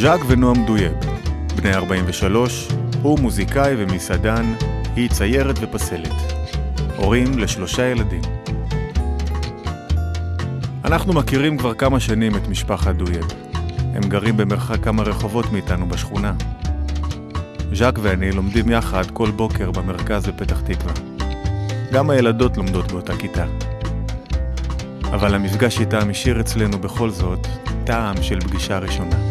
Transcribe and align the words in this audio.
ז'אק 0.00 0.20
ונועם 0.26 0.66
דויאב, 0.66 0.92
בני 1.56 1.74
43, 1.74 2.68
הוא 3.02 3.18
מוזיקאי 3.18 3.74
ומסעדן, 3.78 4.54
היא 4.96 5.10
ציירת 5.10 5.56
ופסלת. 5.60 6.12
הורים 6.96 7.38
לשלושה 7.38 7.86
ילדים. 7.86 8.20
אנחנו 10.84 11.12
מכירים 11.12 11.58
כבר 11.58 11.74
כמה 11.74 12.00
שנים 12.00 12.36
את 12.36 12.48
משפחת 12.48 12.94
דויאב. 12.94 13.24
הם 13.94 14.02
גרים 14.02 14.36
במרחק 14.36 14.84
כמה 14.84 15.02
רחובות 15.02 15.52
מאיתנו 15.52 15.88
בשכונה. 15.88 16.32
ז'אק 17.72 17.98
ואני 18.02 18.32
לומדים 18.32 18.70
יחד 18.70 19.10
כל 19.10 19.30
בוקר 19.30 19.70
במרכז 19.70 20.26
בפתח 20.26 20.60
תקווה. 20.60 20.92
גם 21.92 22.10
הילדות 22.10 22.56
לומדות 22.56 22.92
באותה 22.92 23.16
כיתה. 23.16 23.44
אבל 25.04 25.34
המפגש 25.34 25.80
איתם 25.80 26.10
השאיר 26.10 26.40
אצלנו 26.40 26.78
בכל 26.78 27.10
זאת 27.10 27.46
טעם 27.84 28.22
של 28.22 28.40
פגישה 28.40 28.78
ראשונה. 28.78 29.29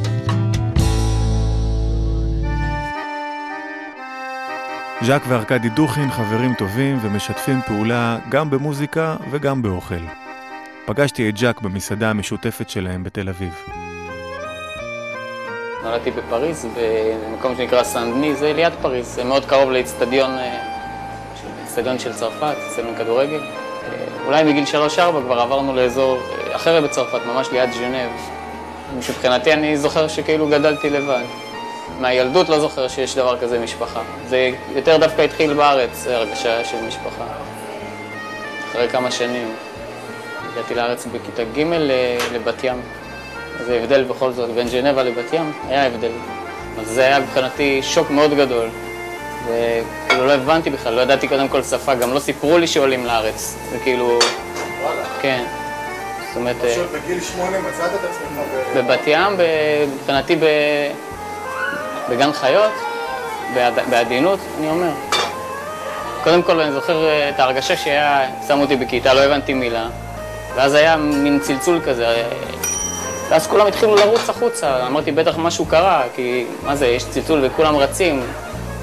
ז'אק 5.01 5.21
וארכדי 5.27 5.69
דוכין 5.69 6.11
חברים 6.11 6.53
טובים 6.53 6.97
ומשתפים 7.01 7.61
פעולה 7.61 8.17
גם 8.29 8.49
במוזיקה 8.49 9.15
וגם 9.31 9.61
באוכל. 9.61 9.99
פגשתי 10.85 11.29
את 11.29 11.37
ז'אק 11.37 11.61
במסעדה 11.61 12.09
המשותפת 12.09 12.69
שלהם 12.69 13.03
בתל 13.03 13.29
אביב. 13.29 13.53
נולדתי 15.83 16.11
בפריז, 16.11 16.67
במקום 17.31 17.55
שנקרא 17.57 17.83
סנדני, 17.83 18.35
זה 18.35 18.53
ליד 18.53 18.73
פריז, 18.81 19.07
זה 19.07 19.23
מאוד 19.23 19.45
קרוב 19.45 19.71
לאצטדיון 19.71 20.31
אה, 20.37 21.99
של 21.99 22.13
צרפת, 22.13 22.55
אצטדיון 22.67 22.95
כדורגל. 22.97 23.41
אה, 23.41 24.05
אולי 24.25 24.43
מגיל 24.43 24.63
3-4 24.63 24.67
כבר 25.25 25.39
עברנו 25.39 25.75
לאזור 25.75 26.17
אה, 26.17 26.55
אחר 26.55 26.81
בצרפת, 26.81 27.25
ממש 27.25 27.47
ליד 27.51 27.71
ז'נב. 27.71 28.09
מבחינתי 28.97 29.53
אני 29.53 29.77
זוכר 29.77 30.07
שכאילו 30.07 30.47
גדלתי 30.47 30.89
לבד. 30.89 31.48
מהילדות 31.99 32.49
לא 32.49 32.59
זוכר 32.59 32.87
שיש 32.87 33.15
דבר 33.15 33.39
כזה 33.39 33.59
משפחה. 33.59 34.01
זה 34.27 34.51
יותר 34.75 34.97
דווקא 34.97 35.21
התחיל 35.21 35.53
בארץ, 35.53 36.07
הרגשה 36.07 36.63
של 36.65 36.77
משפחה. 36.87 37.25
אחרי 38.71 38.89
כמה 38.89 39.11
שנים. 39.11 39.55
הגעתי 40.53 40.75
לארץ 40.75 41.05
בכיתה 41.05 41.43
ג' 41.43 41.63
לבת 42.33 42.63
ים. 42.63 42.81
זה 43.65 43.79
הבדל 43.83 44.03
בכל 44.03 44.31
זאת, 44.31 44.49
בין 44.49 44.67
ז'נבה 44.67 45.03
לבת 45.03 45.33
ים, 45.33 45.51
היה 45.67 45.85
הבדל. 45.85 46.11
אז 46.79 46.87
זה 46.87 47.01
היה 47.01 47.19
מבחינתי 47.19 47.83
שוק 47.83 48.09
מאוד 48.09 48.33
גדול. 48.33 48.69
וכאילו 49.45 50.25
לא 50.25 50.31
הבנתי 50.31 50.69
בכלל, 50.69 50.93
לא 50.93 51.01
ידעתי 51.01 51.27
קודם 51.27 51.47
כל 51.47 51.63
שפה, 51.63 51.95
גם 51.95 52.13
לא 52.13 52.19
סיפרו 52.19 52.57
לי 52.57 52.67
שעולים 52.67 53.05
לארץ. 53.05 53.55
זה 53.71 53.79
כאילו... 53.79 54.19
וואלה. 54.83 55.03
כן. 55.21 55.45
זאת 56.27 56.35
אומרת... 56.35 56.55
פשוט 56.55 56.91
בגיל 56.91 57.21
שמונה 57.21 57.59
מצאת 57.59 57.91
את 57.93 57.99
עצמך 58.09 58.39
ב... 58.75 58.79
בבת 58.79 59.07
ים, 59.07 59.37
מבחינתי 59.95 60.35
ב... 60.35 60.45
בגן 62.09 62.33
חיות, 62.33 62.71
בעדינות, 63.89 64.39
אני 64.59 64.69
אומר. 64.69 64.89
קודם 66.23 66.43
כל 66.43 66.59
אני 66.59 66.71
זוכר 66.71 67.05
את 67.29 67.39
ההרגשה 67.39 67.77
שהיה, 67.77 68.21
שמו 68.47 68.61
אותי 68.61 68.75
בכיתה, 68.75 69.13
לא 69.13 69.19
הבנתי 69.19 69.53
מילה, 69.53 69.87
ואז 70.55 70.73
היה 70.73 70.97
מין 70.97 71.39
צלצול 71.39 71.81
כזה, 71.85 72.23
ואז 73.29 73.47
כולם 73.47 73.67
התחילו 73.67 73.95
לרוץ 73.95 74.29
החוצה, 74.29 74.87
אמרתי 74.87 75.11
בטח 75.11 75.37
משהו 75.37 75.65
קרה, 75.65 76.03
כי 76.15 76.45
מה 76.65 76.75
זה, 76.75 76.87
יש 76.87 77.05
צלצול 77.05 77.39
וכולם 77.43 77.75
רצים, 77.75 78.23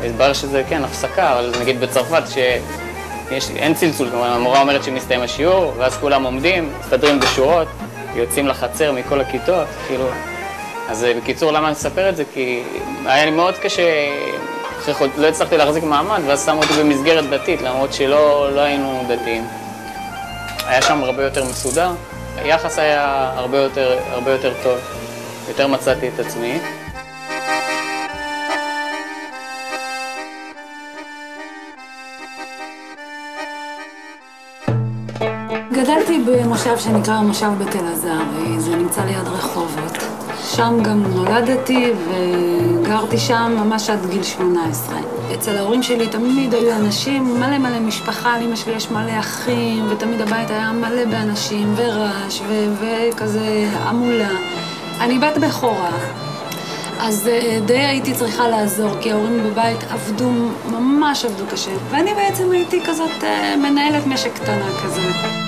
והתברר 0.01 0.33
שזה 0.33 0.63
כן, 0.69 0.85
הפסקה, 0.85 1.33
אבל 1.33 1.53
נגיד 1.61 1.81
בצרפת 1.81 2.23
שאין 3.39 3.75
צלצול, 3.75 4.11
כלומר 4.11 4.33
המורה 4.33 4.61
אומרת 4.61 4.85
שמסתיים 4.85 5.21
השיעור, 5.21 5.73
ואז 5.77 5.97
כולם 5.97 6.25
עומדים, 6.25 6.73
מסתדרים 6.81 7.21
בשורות, 7.21 7.69
יוצאים 8.15 8.47
לחצר 8.47 8.93
מכל 8.93 9.21
הכיתות, 9.21 9.67
כאילו... 9.87 10.05
אז 10.89 11.05
אה, 11.05 11.15
בקיצור, 11.15 11.53
למה 11.53 11.67
אני 11.67 11.73
מספר 11.73 12.09
את 12.09 12.17
זה? 12.17 12.25
כי 12.35 12.63
היה 13.05 13.25
לי 13.25 13.31
מאוד 13.31 13.55
קשה, 13.55 13.83
אחרי 14.79 14.95
חוד... 14.95 15.11
לא 15.17 15.27
הצלחתי 15.27 15.57
להחזיק 15.57 15.85
מעמד, 15.85 16.21
ואז 16.27 16.45
שמו 16.45 16.63
אותי 16.63 16.75
במסגרת 16.83 17.31
דתית, 17.31 17.63
למרות 17.63 17.93
שלא 17.93 18.53
לא 18.55 18.61
היינו 18.61 19.05
דתיים. 19.09 19.45
היה 20.67 20.83
שם 20.83 21.05
הרבה 21.05 21.25
יותר 21.25 21.45
מסודר, 21.45 21.91
היחס 22.37 22.79
היה 22.79 23.33
הרבה 23.35 23.59
יותר, 23.59 23.99
הרבה 24.11 24.31
יותר 24.31 24.53
טוב, 24.63 24.79
יותר 25.49 25.67
מצאתי 25.67 26.09
את 26.09 26.19
עצמי. 26.19 26.59
גדלתי 35.73 36.19
במושב 36.27 36.79
שנקרא 36.79 37.21
מושב 37.21 37.51
בתל 37.59 37.87
עזר, 37.93 38.19
זה 38.59 38.77
נמצא 38.77 39.05
ליד 39.05 39.29
רחובות. 39.29 40.16
שם 40.55 40.79
גם 40.83 41.03
נולדתי 41.03 41.93
וגרתי 42.07 43.19
שם 43.19 43.57
ממש 43.59 43.91
עד 43.91 44.07
גיל 44.11 44.23
18. 44.23 44.97
אצל 45.35 45.57
ההורים 45.57 45.83
שלי 45.83 46.07
תמיד 46.09 46.55
היו 46.55 46.77
אנשים, 46.77 47.41
מלא 47.41 47.59
מלא 47.59 47.81
משפחה, 47.81 48.39
לאמא 48.41 48.57
שלי 48.57 48.73
יש 48.73 48.91
מלא 48.91 49.21
אחים, 49.21 49.87
ותמיד 49.91 50.21
הבית 50.21 50.51
היה 50.51 50.73
מלא 50.73 51.05
באנשים, 51.05 51.75
ורעש, 51.77 52.41
וכזה 52.81 53.69
המולה. 53.73 54.31
אני 55.01 55.19
בת 55.19 55.39
בכורה, 55.39 55.91
אז 57.01 57.29
אה, 57.29 57.59
די 57.67 57.79
הייתי 57.79 58.15
צריכה 58.15 58.49
לעזור, 58.49 58.91
כי 59.01 59.13
ההורים 59.13 59.45
בבית 59.45 59.85
עבדו, 59.91 60.31
ממש 60.71 61.25
עבדו 61.25 61.45
קשה. 61.51 61.71
ואני 61.91 62.15
בעצם 62.15 62.51
הייתי 62.51 62.81
כזאת 62.87 63.25
אה, 63.25 63.57
מנהלת 63.57 64.07
משק 64.07 64.35
קטנה 64.35 64.69
כזאת. 64.85 65.46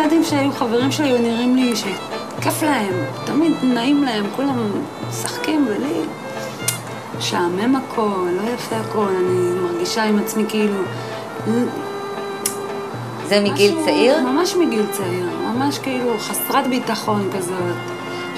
הילדים 0.00 0.24
שהיו 0.24 0.52
חברים 0.52 0.92
שלי 0.92 1.12
ונראים 1.12 1.56
לי 1.56 1.76
שכיף 1.76 2.62
להם, 2.62 2.94
תמיד 3.24 3.52
נעים 3.62 4.04
להם, 4.04 4.24
כולם 4.36 4.72
משחקים, 5.08 5.66
ולי 5.68 6.00
משעמם 7.18 7.76
הכל, 7.76 8.28
לא 8.36 8.50
יפה 8.50 8.76
הכל, 8.76 9.08
אני 9.08 9.60
מרגישה 9.60 10.04
עם 10.04 10.18
עצמי 10.18 10.44
כאילו... 10.48 10.82
זה 13.28 13.40
מגיל 13.40 13.72
משהו, 13.72 13.84
צעיר? 13.84 14.20
ממש 14.20 14.54
מגיל 14.54 14.86
צעיר, 14.92 15.26
ממש 15.54 15.78
כאילו 15.78 16.18
חסרת 16.18 16.66
ביטחון 16.66 17.30
כזאת. 17.36 17.76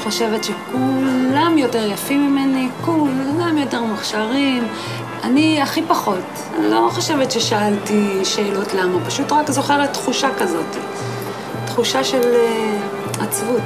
חושבת 0.04 0.44
שכולם 0.44 1.58
יותר 1.58 1.92
יפים 1.92 2.30
ממני, 2.30 2.68
כולם 2.84 3.58
יותר 3.58 3.82
מוכשרים. 3.82 4.68
אני 5.24 5.62
הכי 5.62 5.82
פחות. 5.88 6.24
אני 6.58 6.70
לא 6.70 6.88
חושבת 6.92 7.30
ששאלתי 7.30 8.24
שאלות 8.24 8.74
למה, 8.74 9.04
פשוט 9.06 9.32
רק 9.32 9.50
זוכרת 9.50 9.92
תחושה 9.92 10.28
כזאת. 10.38 10.76
תחושה 11.72 12.04
של 12.04 12.34
אה, 12.34 12.78
עצבות, 13.20 13.62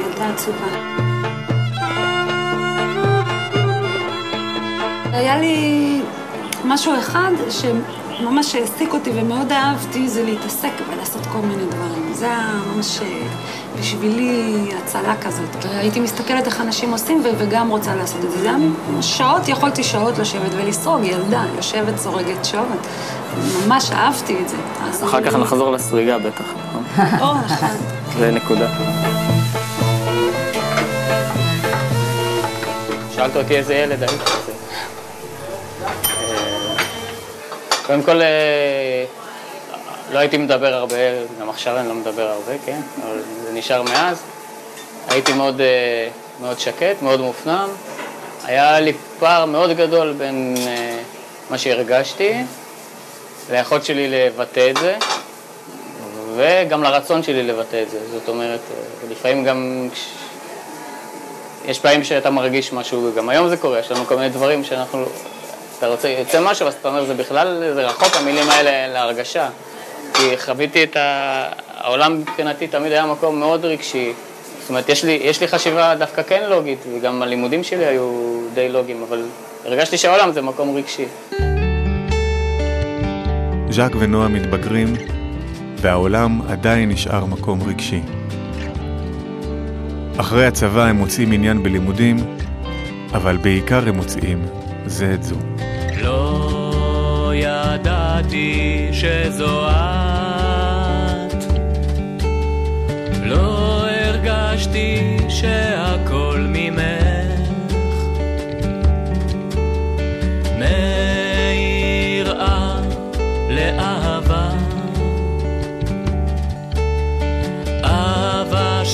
ילדה 0.00 0.28
עצובה. 0.28 0.66
היה 5.12 5.38
לי 5.38 6.00
משהו 6.64 6.92
אחד 6.98 7.30
שממש 7.50 8.54
העסיק 8.54 8.94
אותי 8.94 9.10
ומאוד 9.14 9.52
אהבתי, 9.52 10.08
זה 10.08 10.24
להתעסק 10.24 10.70
ולעשות 10.92 11.26
כל 11.32 11.38
מיני 11.38 11.62
דברים. 11.70 12.12
זה 12.12 12.26
היה 12.26 12.60
ממש 12.74 13.00
אה, 13.02 13.26
בשבילי 13.80 14.68
הצלה 14.82 15.14
כזאת. 15.22 15.64
הייתי 15.64 16.00
מסתכלת 16.00 16.46
איך 16.46 16.60
אנשים 16.60 16.92
עושים 16.92 17.22
וגם 17.38 17.68
רוצה 17.68 17.94
לעשות 17.96 18.24
את 18.24 18.30
זה. 18.30 18.38
זה 18.40 18.48
היה 18.48 18.58
שעות, 19.02 19.48
יכולתי 19.48 19.84
שעות 19.84 20.18
לשבת 20.18 20.50
ולסרוג, 20.56 21.04
ילדה, 21.04 21.44
יושבת, 21.56 21.98
סורגת 21.98 22.44
שעות. 22.44 22.86
ממש 23.66 23.90
אהבתי 23.90 24.36
את 24.42 24.48
זה. 24.48 24.56
אחר 25.04 25.22
כך 25.22 25.34
נחזור 25.34 25.72
לסריגה 25.72 26.18
בטח. 26.18 26.69
נכון. 26.98 27.40
זה 28.18 28.30
נקודה. 28.30 28.68
שאלת 33.14 33.36
אותי 33.36 33.56
איזה 33.56 33.74
ילד 33.74 34.02
הייתי. 34.02 34.24
אה, 34.24 35.90
קודם 37.86 38.02
כל, 38.02 38.22
אה, 38.22 39.04
לא 40.12 40.18
הייתי 40.18 40.36
מדבר 40.36 40.74
הרבה, 40.74 40.96
גם 41.40 41.48
עכשיו 41.50 41.76
אני 41.76 41.88
לא 41.88 41.94
מדבר 41.94 42.28
הרבה, 42.28 42.52
כן, 42.66 42.80
אבל 43.02 43.18
זה 43.42 43.52
נשאר 43.52 43.82
מאז. 43.82 44.22
הייתי 45.08 45.32
מאוד, 45.32 45.60
אה, 45.60 46.08
מאוד 46.40 46.58
שקט, 46.58 47.02
מאוד 47.02 47.20
מופנם. 47.20 47.68
היה 48.44 48.80
לי 48.80 48.92
פער 49.18 49.44
מאוד 49.44 49.70
גדול 49.70 50.12
בין 50.18 50.56
מה 51.50 51.58
שהרגשתי 51.58 52.34
ליכולת 53.50 53.84
שלי 53.84 54.08
לבטא 54.08 54.70
את 54.70 54.76
זה. 54.76 54.96
וגם 56.40 56.82
לרצון 56.82 57.22
שלי 57.22 57.42
לבטא 57.42 57.82
את 57.82 57.90
זה. 57.90 57.98
זאת 58.12 58.28
אומרת, 58.28 58.60
אה, 58.70 59.10
לפעמים 59.10 59.44
גם... 59.44 59.88
יש 61.64 61.78
פעמים 61.78 62.04
שאתה 62.04 62.30
מרגיש 62.30 62.72
משהו, 62.72 63.10
וגם 63.12 63.28
היום 63.28 63.48
זה 63.48 63.56
קורה, 63.56 63.78
יש 63.78 63.90
לנו 63.90 64.06
כל 64.06 64.16
מיני 64.16 64.28
דברים 64.28 64.64
שאנחנו... 64.64 65.04
אתה 65.78 65.86
רוצה, 65.86 66.08
יוצא 66.08 66.40
משהו, 66.40 66.66
אז 66.66 66.74
אתה 66.80 66.88
אומר, 66.88 67.04
זה 67.04 67.14
בכלל, 67.14 67.70
זה 67.74 67.86
רחוק 67.86 68.16
המילים 68.16 68.50
האלה 68.50 68.92
להרגשה. 68.92 69.48
כי 70.14 70.38
חוויתי 70.38 70.82
את 70.82 70.96
ה... 70.96 71.48
העולם 71.80 72.20
מבחינתי 72.20 72.66
תמיד 72.66 72.92
היה 72.92 73.06
מקום 73.06 73.38
מאוד 73.38 73.64
רגשי. 73.64 74.12
זאת 74.60 74.68
אומרת, 74.68 74.88
יש 74.88 75.04
לי, 75.04 75.20
יש 75.22 75.40
לי 75.40 75.48
חשיבה 75.48 75.94
דווקא 75.94 76.22
כן 76.22 76.42
לוגית, 76.48 76.78
וגם 76.94 77.22
הלימודים 77.22 77.64
שלי 77.64 77.86
היו 77.86 78.40
די 78.54 78.68
לוגיים, 78.68 79.04
אבל 79.08 79.22
הרגשתי 79.64 79.98
שהעולם 79.98 80.32
זה 80.32 80.42
מקום 80.42 80.76
רגשי. 80.76 81.04
ז'אק 83.70 83.92
ונועה 83.98 84.28
מתבגרים, 84.28 84.96
והעולם 85.80 86.40
עדיין 86.48 86.88
נשאר 86.88 87.24
מקום 87.24 87.62
רגשי. 87.62 88.00
אחרי 90.16 90.46
הצבא 90.46 90.84
הם 90.84 90.96
מוצאים 90.96 91.32
עניין 91.32 91.62
בלימודים, 91.62 92.16
אבל 93.14 93.36
בעיקר 93.36 93.88
הם 93.88 93.94
מוצאים 93.96 94.46
זה 94.86 95.14
את 95.14 95.22
זו. 95.22 95.36
לא 96.02 97.32
ידעתי 97.34 98.88
שזו 98.92 99.68
את, 99.68 101.44
לא 103.24 103.86
הרגשתי 103.90 105.16
שהכל 105.28 106.46
ממך. 106.48 107.09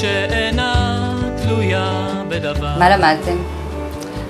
שאינה 0.01 1.15
תלויה 1.43 2.09
בדבר. 2.29 2.79
מה 2.79 2.97
למדתם? 2.97 3.37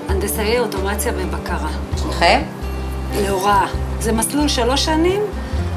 הנדסאי 0.09 0.59
אוטומציה 0.59 1.11
ובקרה. 1.15 1.69
שניכם? 2.01 2.41
להוראה. 3.21 3.67
זה 3.99 4.11
מסלול 4.11 4.47
שלוש 4.47 4.85
שנים 4.85 5.21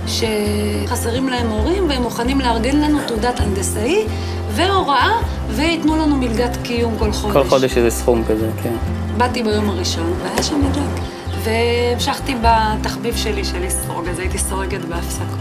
שחסרים 0.06 1.28
להם 1.28 1.46
מורים 1.46 1.88
והם 1.88 2.02
מוכנים 2.02 2.40
לארגן 2.40 2.76
לנו 2.76 2.98
תעודת 3.06 3.40
הנדסאי 3.40 4.06
והוראה 4.50 5.12
וייתנו 5.48 5.96
לנו 5.96 6.16
מלגת 6.16 6.56
קיום 6.62 6.98
כל 6.98 7.12
חודש. 7.12 7.36
כל 7.36 7.48
חודש 7.48 7.76
איזה 7.76 7.90
סכום 7.90 8.24
כזה, 8.24 8.50
כן. 8.62 8.74
באתי 9.16 9.42
ביום 9.42 9.68
הראשון 9.68 10.12
והיה 10.22 10.42
שם 10.42 10.60
מלגת. 10.60 11.00
והמשכתי 11.44 12.34
בתחביב 12.42 13.16
שלי 13.16 13.44
של 13.44 13.64
לסרוג, 13.64 14.08
אז 14.08 14.18
הייתי 14.18 14.38
סורגת 14.38 14.84
בהפסקות. 14.84 15.38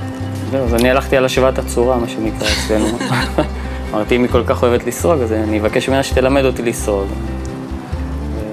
זהו, 0.51 0.65
אז 0.65 0.73
אני 0.73 0.89
הלכתי 0.89 1.17
על 1.17 1.25
השוואת 1.25 1.59
הצורה, 1.59 1.97
מה 1.97 2.07
שנקרא 2.07 2.47
אצלנו. 2.47 2.97
אמרתי, 3.93 4.15
אם 4.15 4.23
היא 4.23 4.31
כל 4.31 4.43
כך 4.45 4.63
אוהבת 4.63 4.87
לסרוג, 4.87 5.21
אז 5.21 5.33
אני 5.33 5.59
אבקש 5.59 5.89
ממנה 5.89 6.03
שתלמד 6.03 6.45
אותי 6.45 6.61
לסרוג. 6.61 7.07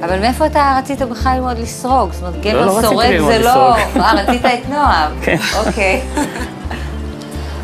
אבל 0.04 0.20
מאיפה 0.20 0.46
אתה 0.46 0.78
רצית 0.78 1.02
בכלל 1.02 1.32
ללמוד 1.34 1.58
לסרוג? 1.58 2.12
זאת 2.12 2.22
אומרת, 2.22 2.34
לא 2.34 2.40
גבר 2.52 2.76
רציתי 2.76 2.86
סורג 2.86 3.20
זה 3.20 3.38
לא... 3.38 3.74
אה, 3.74 4.12
רצית 4.12 4.44
את 4.44 4.68
נועם. 4.68 5.12
כן. 5.24 5.36
אוקיי. 5.66 6.02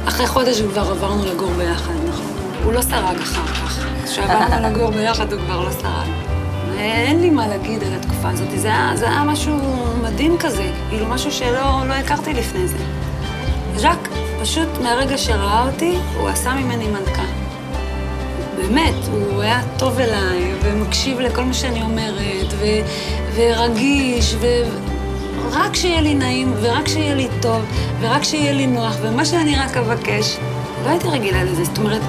אחרי 0.08 0.26
חודש 0.26 0.60
כבר 0.60 0.90
עברנו 0.90 1.24
לגור 1.24 1.50
ביחד, 1.50 1.92
נכון. 2.08 2.26
הוא 2.64 2.72
לא 2.72 2.82
שרג 2.82 3.20
אחר 3.22 3.46
כך. 3.46 3.86
כשעברנו 4.04 4.62
לגור 4.68 4.90
ביחד 4.90 5.32
הוא 5.32 5.40
כבר 5.46 5.64
לא 5.64 5.70
שרג. 5.70 6.08
אין 6.78 7.20
לי 7.20 7.30
מה 7.30 7.48
להגיד 7.48 7.82
על 7.82 7.94
התקופה 7.94 8.28
הזאת, 8.30 8.48
זה 8.56 8.68
היה, 8.68 8.92
זה 8.94 9.06
היה 9.06 9.24
משהו 9.24 9.56
מדהים 10.02 10.38
כזה, 10.38 10.70
כאילו 10.88 11.06
משהו 11.06 11.32
שלא 11.32 11.86
לא 11.88 11.94
הכרתי 11.94 12.32
לפני 12.32 12.68
זה. 12.68 12.76
ז'אק, 13.76 14.08
פשוט 14.40 14.68
מהרגע 14.82 15.18
שראה 15.18 15.66
אותי, 15.66 15.98
הוא 16.20 16.28
עשה 16.28 16.54
ממני 16.54 16.88
מלכה. 16.88 17.22
באמת, 18.62 18.94
הוא 19.12 19.42
היה 19.42 19.60
טוב 19.78 19.98
אליי, 19.98 20.54
ומקשיב 20.62 21.20
לכל 21.20 21.42
מה 21.44 21.54
שאני 21.54 21.82
אומרת, 21.82 22.52
ו, 22.58 22.64
ורגיש, 23.34 24.34
ו... 24.40 24.46
רק 25.52 25.74
שיהיה 25.74 26.00
לי 26.00 26.14
נעים, 26.14 26.52
ורק 26.60 26.88
שיהיה 26.88 27.14
לי 27.14 27.28
טוב, 27.42 27.62
ורק 28.00 28.22
שיהיה 28.24 28.52
לי 28.52 28.66
נוח, 28.66 28.96
ומה 29.02 29.24
שאני 29.24 29.56
רק 29.56 29.76
אבקש. 29.76 30.36
לא 30.84 30.90
הייתי 30.90 31.08
רגילה 31.08 31.44
לזה, 31.44 31.64
זאת 31.64 31.78
אומרת, 31.78 32.00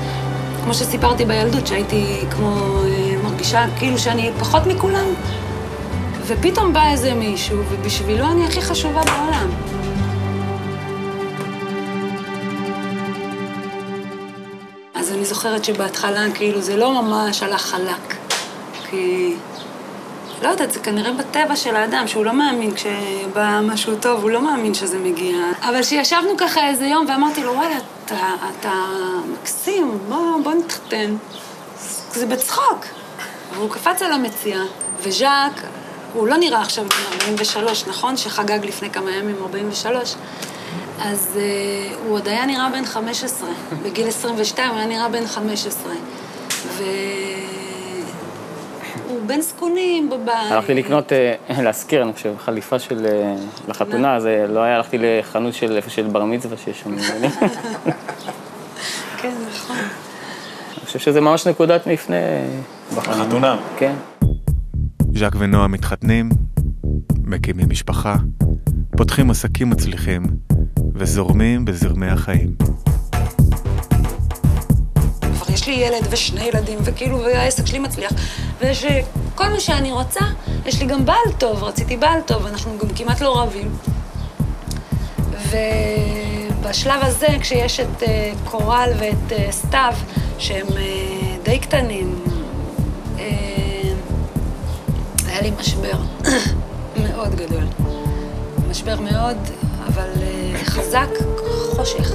כמו 0.64 0.74
שסיפרתי 0.74 1.26
בילדות, 1.26 1.68
שהייתי 1.68 2.20
כמו 2.32 2.80
אה, 2.86 3.16
מרגישה 3.24 3.66
כאילו 3.78 3.98
שאני 3.98 4.32
פחות 4.40 4.68
מכולם. 4.68 5.06
ופתאום 6.28 6.74
בא 6.74 6.92
איזה 6.92 7.14
מישהו, 7.14 7.58
ובשבילו 7.70 8.26
אני 8.26 8.46
הכי 8.46 8.62
חשובה 8.62 9.02
בעולם. 9.04 9.50
זוכרת 15.44 15.66
שבהתחלה, 15.66 16.26
כאילו, 16.34 16.62
זה 16.62 16.76
לא 16.76 17.02
ממש 17.02 17.44
הלך 17.44 17.62
חלק. 17.62 18.16
כי... 18.90 19.34
לא 20.42 20.48
יודעת, 20.48 20.72
זה 20.72 20.80
כנראה 20.80 21.12
בטבע 21.14 21.56
של 21.56 21.76
האדם, 21.76 22.08
שהוא 22.08 22.26
לא 22.26 22.34
מאמין 22.34 22.72
כשבא 22.76 23.60
משהו 23.64 23.96
טוב, 23.96 24.22
הוא 24.22 24.30
לא 24.30 24.42
מאמין 24.42 24.74
שזה 24.74 25.00
מגיע. 25.00 25.38
אבל 25.62 25.82
כשישבנו 25.82 26.38
ככה 26.38 26.68
איזה 26.68 26.86
יום 26.86 27.06
ואמרתי 27.10 27.44
לו, 27.44 27.54
וואלה, 27.54 27.76
אתה, 28.06 28.16
אתה 28.50 28.74
מקסים, 29.34 30.00
בוא, 30.10 30.44
בוא 30.44 30.54
נתחתן. 30.54 31.16
זה 32.12 32.26
בצחוק. 32.26 32.86
והוא 33.54 33.70
קפץ 33.70 34.02
על 34.02 34.12
המציאה, 34.12 34.64
וז'אק, 35.02 35.62
הוא 36.14 36.28
לא 36.28 36.38
נראה 36.38 36.62
עכשיו 36.62 36.86
בן 36.86 37.20
43, 37.22 37.88
נכון? 37.88 38.18
שחגג 38.18 38.66
לפני 38.66 38.90
כמה 38.90 39.12
ימים 39.12 39.36
43. 39.42 40.16
אז 41.02 41.30
uh, 41.34 41.38
הוא 42.06 42.16
עוד 42.16 42.28
היה 42.28 42.46
נראה 42.46 42.70
בן 42.70 42.86
15. 42.86 43.50
בגיל 43.84 44.08
22 44.08 44.70
הוא 44.70 44.78
היה 44.78 44.88
נראה 44.88 45.10
בן 45.10 45.28
15. 45.28 45.94
והוא 46.78 46.92
בן 49.26 49.42
זקונים 49.42 50.10
בבית. 50.10 50.52
הלכתי 50.52 50.74
לקנות, 50.74 51.14
אה, 51.14 51.36
להשכיר, 51.64 52.04
אני 52.04 52.14
חושב, 52.14 52.34
חליפה 52.38 52.80
של... 52.80 53.06
אה, 53.06 53.36
לחתונה, 53.68 54.16
אז 54.16 54.26
אה, 54.26 54.48
לא 54.48 54.60
היה, 54.60 54.76
הלכתי 54.76 54.98
לחנות 55.00 55.54
של 55.54 55.76
איפה 55.76 55.90
של 55.90 56.08
בר 56.08 56.26
מצווה 56.26 56.58
שיש 56.58 56.82
שם. 56.82 56.94
אני 56.94 57.28
כן, 59.22 59.34
נכון. 59.50 59.78
חושב 60.86 61.00
שזה 61.00 61.22
ממש 61.22 61.48
נקודת 61.48 61.88
מפנה. 61.88 62.16
בחתונה. 62.96 63.58
כן. 63.78 63.94
ז'אק 65.14 65.36
ונועה 65.40 65.68
מתחתנים, 65.68 66.30
מקימים 67.24 67.70
משפחה, 67.70 68.16
פותחים 68.98 69.30
עסקים 69.30 69.70
מצליחים 69.70 70.24
וזורמים 70.96 71.66
בזרמי 71.66 72.08
החיים. 72.08 72.56
כבר 75.22 75.54
יש 75.54 75.68
לי 75.68 75.74
ילד 75.74 76.08
ושני 76.10 76.44
ילדים, 76.44 76.80
וכאילו, 76.84 77.20
והעסק 77.20 77.66
שלי 77.66 77.80
מצליח, 77.80 78.12
ויש 78.60 78.86
אה, 78.86 79.02
כל 79.36 79.50
מה 79.50 79.60
שאני 79.60 79.92
רוצה, 79.92 80.20
יש 80.66 80.82
לי 80.82 80.86
גם 80.86 81.06
בעל 81.06 81.32
טוב, 81.38 81.64
רציתי 81.64 81.98
בעל 81.98 82.22
טוב, 82.22 82.46
אנחנו 82.46 82.78
גם 82.78 82.90
כמעט 82.96 83.22
לא 83.22 83.42
רבים. 83.42 83.72
ובשלב 86.60 87.00
הזה, 87.02 87.28
כשיש 87.42 87.80
את 87.80 88.04
אה, 88.04 88.32
קורל 88.44 88.90
ואת 89.00 89.32
אה, 89.32 89.48
סתיו, 89.52 89.94
שהם 90.40 90.68
די 91.44 91.60
קטנים, 91.60 92.16
היה 95.28 95.42
לי 95.42 95.52
משבר 95.60 95.98
מאוד 97.04 97.36
גדול. 97.36 97.64
משבר 98.70 99.00
מאוד, 99.00 99.38
אבל 99.94 100.10
אה, 100.22 100.66
חזק, 100.66 101.10
חושך. 101.76 102.14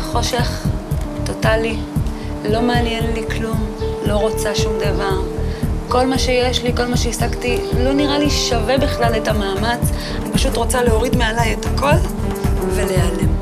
חושך 0.00 0.66
טוטאלי, 1.26 1.76
לא 2.44 2.62
מעניין 2.62 3.12
לי 3.12 3.22
כלום, 3.36 3.76
לא 4.06 4.14
רוצה 4.14 4.54
שום 4.54 4.72
דבר. 4.78 5.20
כל 5.88 6.06
מה 6.06 6.18
שיש 6.18 6.62
לי, 6.62 6.76
כל 6.76 6.84
מה 6.84 6.96
שהשגתי, 6.96 7.58
לא 7.78 7.92
נראה 7.92 8.18
לי 8.18 8.30
שווה 8.30 8.78
בכלל 8.78 9.12
את 9.16 9.28
המאמץ. 9.28 9.80
אני 10.22 10.32
פשוט 10.32 10.56
רוצה 10.56 10.82
להוריד 10.82 11.16
מעליי 11.16 11.54
את 11.54 11.66
הכל 11.66 12.08
ולהיעלם. 12.74 13.34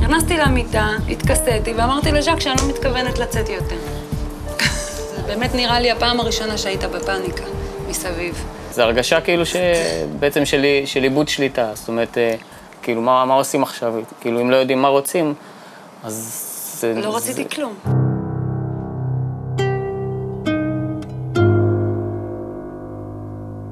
נכנסתי 0.00 0.36
למיטה, 0.36 0.88
התכסיתי 1.08 1.72
ואמרתי 1.72 2.12
לז'אק 2.12 2.40
שאני 2.40 2.56
לא 2.62 2.68
מתכוונת 2.68 3.18
לצאת 3.18 3.48
יותר. 3.48 3.76
באמת 5.26 5.54
נראה 5.54 5.80
לי 5.80 5.90
הפעם 5.90 6.20
הראשונה 6.20 6.58
שהיית 6.58 6.84
בפאניקה 6.84 7.44
מסביב. 7.88 8.44
זו 8.72 8.82
הרגשה 8.82 9.20
כאילו 9.20 9.44
שבעצם 9.46 10.44
של, 10.44 10.66
של 10.84 11.04
איבוד 11.04 11.28
שליטה, 11.28 11.70
זאת 11.74 11.88
אומרת, 11.88 12.18
אה, 12.18 12.34
כאילו, 12.82 13.00
מה, 13.00 13.24
מה 13.24 13.34
עושים 13.34 13.62
עכשיו? 13.62 13.94
כאילו, 14.20 14.40
אם 14.40 14.50
לא 14.50 14.56
יודעים 14.56 14.82
מה 14.82 14.88
רוצים, 14.88 15.34
אז... 16.04 16.48
זה, 16.80 16.94
לא 16.94 17.16
רציתי 17.16 17.48
כלום. 17.48 17.74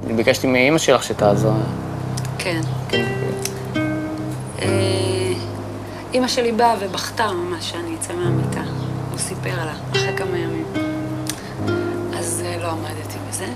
אני 0.07 0.13
ביקשתי 0.17 0.47
מאימא 0.47 0.79
שלך 0.79 1.03
שתעזור. 1.03 1.53
כן. 2.39 2.61
כן. 2.89 3.07
אה, 4.63 5.33
אימא 6.15 6.29
שלי 6.29 6.53
באה 6.53 6.75
ובכתה 6.81 7.33
ממש 7.33 7.71
שאני 7.71 7.97
אצא 8.01 8.13
מהמיטה. 8.13 8.63
הוא 9.11 9.19
סיפר 9.19 9.57
לה, 9.57 9.75
אחרי 9.93 10.17
כמה 10.17 10.39
ימים. 10.39 10.67
אז 12.19 12.43
אה, 12.47 12.57
לא 12.63 12.69
עמדתי 12.71 13.19
בזה. 13.29 13.47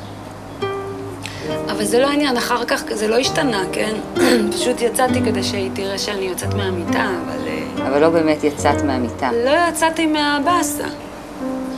אבל 1.70 1.84
זה 1.84 1.98
לא 1.98 2.06
העניין, 2.06 2.36
אחר 2.36 2.64
כך 2.64 2.82
זה 2.90 3.08
לא 3.08 3.18
השתנה, 3.18 3.62
כן? 3.72 3.94
פשוט 4.54 4.80
יצאתי 4.80 5.20
כדי 5.24 5.42
שהיא 5.42 5.70
תראה 5.74 5.98
שאני 5.98 6.24
יוצאת 6.24 6.54
מהמיטה, 6.54 7.06
אבל 7.24 7.48
אה, 7.48 7.88
אבל 7.88 8.00
לא 8.00 8.08
באמת 8.08 8.44
יצאת 8.44 8.82
מהמיטה. 8.82 9.30
לא 9.44 9.50
יצאתי 9.68 10.06
מהבאסה. 10.06 10.84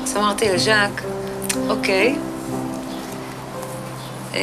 אז 0.03 0.17
אמרתי 0.17 0.49
לז'אק, 0.53 1.03
אוקיי, 1.69 2.17
אה, 4.35 4.41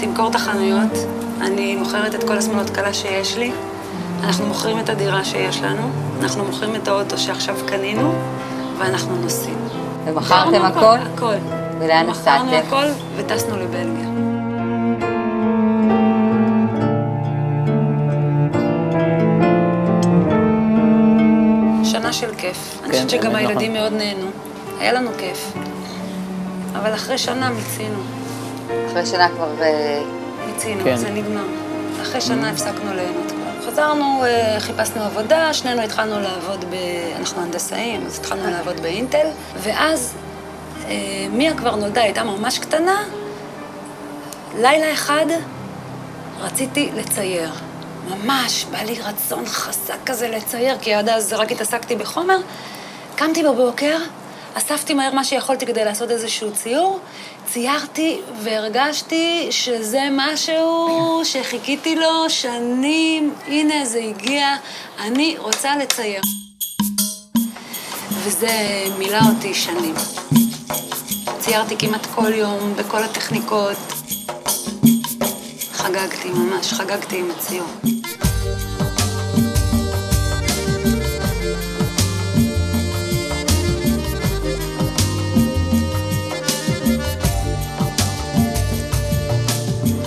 תמכור 0.00 0.30
את 0.30 0.34
החנויות, 0.34 0.92
אני 1.40 1.76
מוכרת 1.76 2.14
את 2.14 2.24
כל 2.24 2.38
השמאלות 2.38 2.70
קלה 2.70 2.92
שיש 2.92 3.36
לי, 3.36 3.52
אנחנו 4.24 4.46
מוכרים 4.46 4.78
את 4.78 4.88
הדירה 4.88 5.24
שיש 5.24 5.62
לנו, 5.62 5.90
אנחנו 6.22 6.44
מוכרים 6.44 6.74
את 6.74 6.88
האוטו 6.88 7.18
שעכשיו 7.18 7.56
קנינו, 7.66 8.14
ואנחנו 8.78 9.16
נוסעים. 9.16 9.58
ומכרתם 10.04 10.48
מכרנו 10.48 10.66
הכל? 10.66 10.98
הכל. 11.14 11.34
ולאן 11.78 12.06
מכרנו 12.06 12.44
נסעתם? 12.44 12.66
הכל 12.66 12.84
וטסנו 13.16 13.56
לבלגיה. 13.56 14.07
כיף. 22.48 22.80
אני 22.84 22.92
כן, 22.92 22.92
חושבת 22.92 23.10
שגם 23.10 23.32
באמת, 23.32 23.48
הילדים 23.48 23.72
נכון. 23.72 23.82
מאוד 23.82 23.92
נהנו. 23.92 24.30
היה 24.80 24.92
לנו 24.92 25.10
כיף. 25.18 25.52
אבל 26.72 26.94
אחרי 26.94 27.18
שנה 27.18 27.50
מיצינו. 27.50 27.98
אחרי 28.86 29.06
שנה 29.06 29.28
כבר... 29.28 29.62
אה, 29.62 30.02
מיצינו, 30.46 30.84
כן. 30.84 30.96
זה 30.96 31.10
נגמר. 31.10 31.44
אחרי 32.02 32.20
שנה 32.20 32.50
הפסקנו 32.50 32.94
ליהנות 32.94 33.32
כבר. 33.32 33.70
חזרנו, 33.70 34.24
אה, 34.24 34.56
חיפשנו 34.60 35.02
עבודה, 35.02 35.54
שנינו 35.54 35.82
התחלנו 35.82 36.20
לעבוד 36.20 36.64
ב... 36.70 36.74
אנחנו 37.18 37.42
הנדסאים, 37.42 38.06
אז 38.06 38.18
התחלנו 38.18 38.50
לעבוד 38.50 38.80
באינטל, 38.80 39.26
ואז 39.58 40.14
אה, 40.88 40.94
מיה 41.30 41.54
כבר 41.54 41.76
נולדה, 41.76 42.02
הייתה 42.02 42.24
ממש 42.24 42.58
קטנה. 42.58 43.02
לילה 44.58 44.92
אחד 44.92 45.26
רציתי 46.40 46.90
לצייר. 46.94 47.50
ממש, 48.08 48.64
בא 48.64 48.78
לי 48.78 49.00
רצון 49.00 49.46
חזק 49.46 49.98
כזה 50.06 50.28
לצייר, 50.28 50.78
כי 50.78 50.94
עד 50.94 51.08
אז 51.08 51.32
רק 51.32 51.52
התעסקתי 51.52 51.96
בחומר. 51.96 52.38
קמתי 53.16 53.42
בבוקר, 53.42 53.98
אספתי 54.54 54.94
מהר 54.94 55.14
מה 55.14 55.24
שיכולתי 55.24 55.66
כדי 55.66 55.84
לעשות 55.84 56.10
איזשהו 56.10 56.52
ציור, 56.52 57.00
ציירתי 57.46 58.20
והרגשתי 58.42 59.46
שזה 59.50 60.08
משהו 60.10 61.20
שחיכיתי 61.24 61.96
לו 61.96 62.30
שנים, 62.30 63.34
הנה 63.46 63.84
זה 63.84 63.98
הגיע, 63.98 64.56
אני 64.98 65.36
רוצה 65.38 65.76
לצייר. 65.76 66.20
וזה 68.12 68.84
מילא 68.98 69.18
אותי 69.34 69.54
שנים. 69.54 69.94
ציירתי 71.38 71.76
כמעט 71.78 72.06
כל 72.14 72.32
יום, 72.34 72.74
בכל 72.76 73.02
הטכניקות. 73.02 73.76
חגגתי 75.78 76.30
ממש, 76.30 76.72
חגגתי 76.72 77.18
עם 77.18 77.30
הציור. 77.30 77.66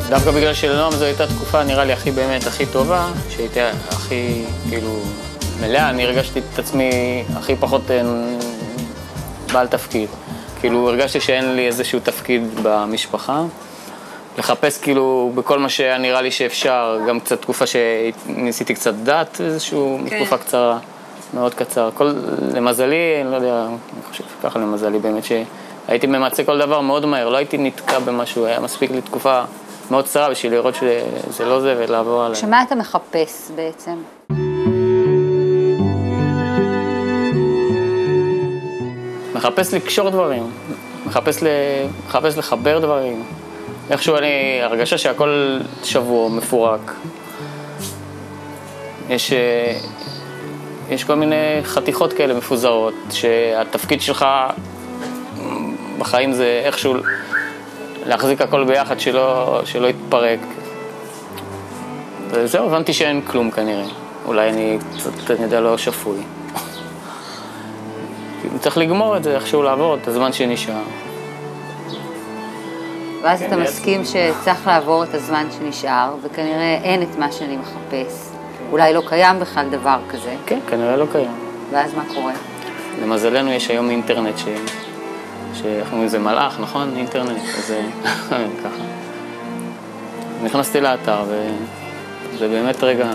דווקא 0.09 0.31
בגלל 0.31 0.53
שלנועם 0.53 0.91
זו 0.91 1.05
הייתה 1.05 1.27
תקופה 1.27 1.63
נראה 1.63 1.85
לי 1.85 1.93
הכי 1.93 2.11
באמת, 2.11 2.47
הכי 2.47 2.65
טובה, 2.65 3.11
שהייתה 3.29 3.69
הכי 3.89 4.43
כאילו 4.69 4.99
מלאה, 5.61 5.89
אני 5.89 6.03
הרגשתי 6.03 6.39
את 6.39 6.59
עצמי 6.59 7.23
הכי 7.35 7.55
פחות 7.55 7.91
אה, 7.91 8.01
בעל 9.53 9.67
תפקיד. 9.67 10.09
כאילו 10.59 10.89
הרגשתי 10.89 11.21
שאין 11.21 11.55
לי 11.55 11.67
איזשהו 11.67 11.99
תפקיד 11.99 12.43
במשפחה. 12.63 13.43
לחפש 14.41 14.77
כאילו 14.77 15.31
בכל 15.35 15.59
מה 15.59 15.69
שהיה 15.69 15.97
נראה 15.97 16.21
לי 16.21 16.31
שאפשר, 16.31 16.99
גם 17.07 17.19
קצת 17.19 17.41
תקופה 17.41 17.65
שניסיתי 17.65 18.73
קצת 18.73 18.93
דת, 18.93 19.41
איזשהו 19.41 19.99
כן. 20.09 20.17
תקופה 20.17 20.37
קצרה, 20.37 20.77
מאוד 21.33 21.53
קצר. 21.53 21.89
כל, 21.93 22.13
למזלי, 22.53 23.21
אני 23.21 23.31
לא 23.31 23.35
יודע, 23.35 23.65
אני 23.65 24.03
חושב 24.09 24.23
שככה 24.39 24.59
למזלי 24.59 24.99
באמת, 24.99 25.23
שהייתי 25.23 26.07
ממצה 26.07 26.43
כל 26.43 26.59
דבר 26.59 26.81
מאוד 26.81 27.05
מהר, 27.05 27.29
לא 27.29 27.37
הייתי 27.37 27.57
נתקע 27.57 27.99
במשהו, 27.99 28.45
היה 28.45 28.59
מספיק 28.59 28.91
לי 28.91 29.01
תקופה 29.01 29.41
מאוד 29.91 30.05
קצרה 30.05 30.29
בשביל 30.29 30.51
לראות 30.51 30.75
שזה 30.75 31.45
לא 31.45 31.61
זה 31.61 31.75
ולעבור 31.77 32.23
עליי. 32.23 32.35
שמה 32.35 32.63
אתה 32.63 32.75
מחפש 32.75 33.51
בעצם? 33.55 33.95
מחפש 39.35 39.73
לקשור 39.73 40.09
דברים, 40.09 40.51
מחפש, 41.05 41.43
ל... 41.43 41.47
מחפש 42.07 42.37
לחבר 42.37 42.79
דברים. 42.79 43.23
איכשהו 43.91 44.17
אני, 44.17 44.59
הרגשה 44.61 44.97
שהכל 44.97 45.59
שבור, 45.83 46.29
מפורק. 46.29 46.93
יש, 49.09 49.33
אה, 49.33 49.77
יש 50.89 51.03
כל 51.03 51.15
מיני 51.15 51.59
חתיכות 51.63 52.13
כאלה 52.13 52.33
מפוזרות, 52.33 52.93
שהתפקיד 53.11 54.01
שלך 54.01 54.25
בחיים 55.97 56.33
זה 56.33 56.61
איכשהו 56.65 56.93
להחזיק 58.05 58.41
הכל 58.41 58.63
ביחד, 58.63 58.99
שלא, 58.99 59.61
שלא 59.65 59.87
יתפרק. 59.87 60.39
וזהו, 62.29 62.65
הבנתי 62.65 62.93
שאין 62.93 63.21
כלום 63.21 63.51
כנראה. 63.51 63.85
אולי 64.25 64.49
אני 64.49 64.77
קצת, 64.97 65.31
אני 65.31 65.43
יודע, 65.43 65.59
לא 65.59 65.77
שפוי. 65.77 66.17
צריך 68.59 68.77
לגמור 68.77 69.17
את 69.17 69.23
זה, 69.23 69.35
איכשהו 69.35 69.63
לעבור 69.63 69.95
את 69.95 70.07
הזמן 70.07 70.33
שנשאר. 70.33 70.81
ואז 73.21 73.39
כן, 73.39 73.47
אתה. 73.47 73.57
מסכים 73.57 74.01
שצריך 74.05 74.67
לעבור 74.67 75.03
את 75.03 75.13
הזמן 75.13 75.47
שנשאר, 75.57 76.13
וכנראה 76.21 76.79
אין 76.83 77.01
את 77.01 77.17
מה 77.19 77.31
שאני 77.31 77.57
מחפש. 77.57 78.29
אולי 78.71 78.93
לא 78.93 79.01
קיים 79.07 79.39
בכלל 79.39 79.69
דבר 79.69 79.99
כזה, 80.09 80.35
כן, 80.45 80.59
כנראה 80.69 80.97
לא 80.97 81.05
קיים. 81.11 81.31
ואז 81.71 81.93
מה 81.93 82.03
קורה? 82.15 82.33
למזלנו 83.01 83.51
יש 83.51 83.69
היום 83.69 83.89
אינטרנט 83.89 84.37
ש... 84.37 84.45
שאיך 85.53 85.91
אומרים 85.91 86.05
לזה 86.05 86.19
מלאך, 86.19 86.59
נכון? 86.59 86.93
אינטרנט, 86.97 87.41
אז 87.57 87.71
אה, 87.71 87.85
ככה. 88.63 88.83
נכנסתי 90.43 90.81
לאתר 90.81 91.23
וזה 91.27 92.47
באמת 92.47 92.83
רגע... 92.83 93.11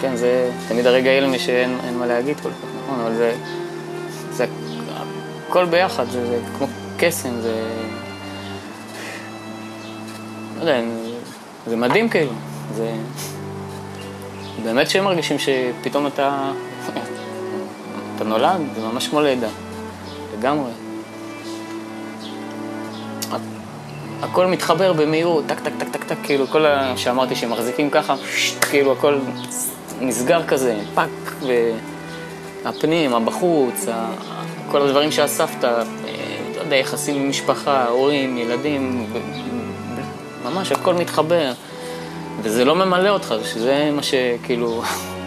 כן, 0.00 0.16
זה 0.16 0.50
תמיד 0.68 0.86
הרגעים 0.86 1.24
האלה 1.24 1.38
שאין 1.38 1.78
אין 1.84 1.98
מה 1.98 2.06
להגיד 2.06 2.40
כל 2.40 2.50
כך, 2.50 2.68
נכון? 2.82 3.00
אבל 3.00 3.14
זה... 3.14 3.34
זה 4.32 4.46
הכל 5.48 5.64
ביחד, 5.64 6.04
זה, 6.10 6.26
זה 6.26 6.38
כמו 6.58 6.66
קסם, 6.98 7.40
זה... 7.40 7.68
לא 10.56 10.60
יודע, 10.60 10.80
זה 11.66 11.76
מדהים 11.76 12.08
כאילו. 12.08 12.32
זה... 12.74 12.92
באמת 14.64 14.90
שהם 14.90 15.04
מרגישים 15.04 15.36
שפתאום 15.38 16.06
אתה... 16.06 16.52
אתה 18.16 18.24
נולד, 18.24 18.60
זה 18.74 18.86
ממש 18.86 19.08
כמו 19.08 19.20
לידה. 19.20 19.48
לגמרי. 20.38 20.70
הכל 24.22 24.46
מתחבר 24.46 24.92
במהירות, 24.92 25.44
טק, 25.46 25.60
טק, 25.60 25.72
טק, 25.78 25.88
טק, 25.88 26.04
טק, 26.04 26.16
כאילו 26.22 26.46
כל 26.46 26.66
ה... 26.66 26.96
שאמרתי 26.96 27.36
שמחזיקים 27.36 27.90
ככה, 27.90 28.14
כאילו 28.70 28.92
הכל 28.92 29.18
נסגר 30.00 30.46
כזה, 30.46 30.80
פאק, 30.94 31.08
והפנים, 32.64 33.14
הבחוץ. 33.14 33.86
כל 34.70 34.82
הדברים 34.82 35.12
שאספת, 35.12 35.64
אה, 35.64 35.82
לא 36.56 36.60
יודע, 36.60 36.76
יחסים 36.76 37.16
עם 37.16 37.28
משפחה, 37.28 37.86
הורים, 37.86 38.38
ילדים, 38.38 39.06
ממש 40.44 40.72
הכל 40.72 40.94
מתחבר. 40.94 41.52
וזה 42.42 42.64
לא 42.64 42.74
ממלא 42.74 43.08
אותך, 43.08 43.34
שזה 43.44 43.90
מה 43.92 44.02
שכאילו, 44.02 44.82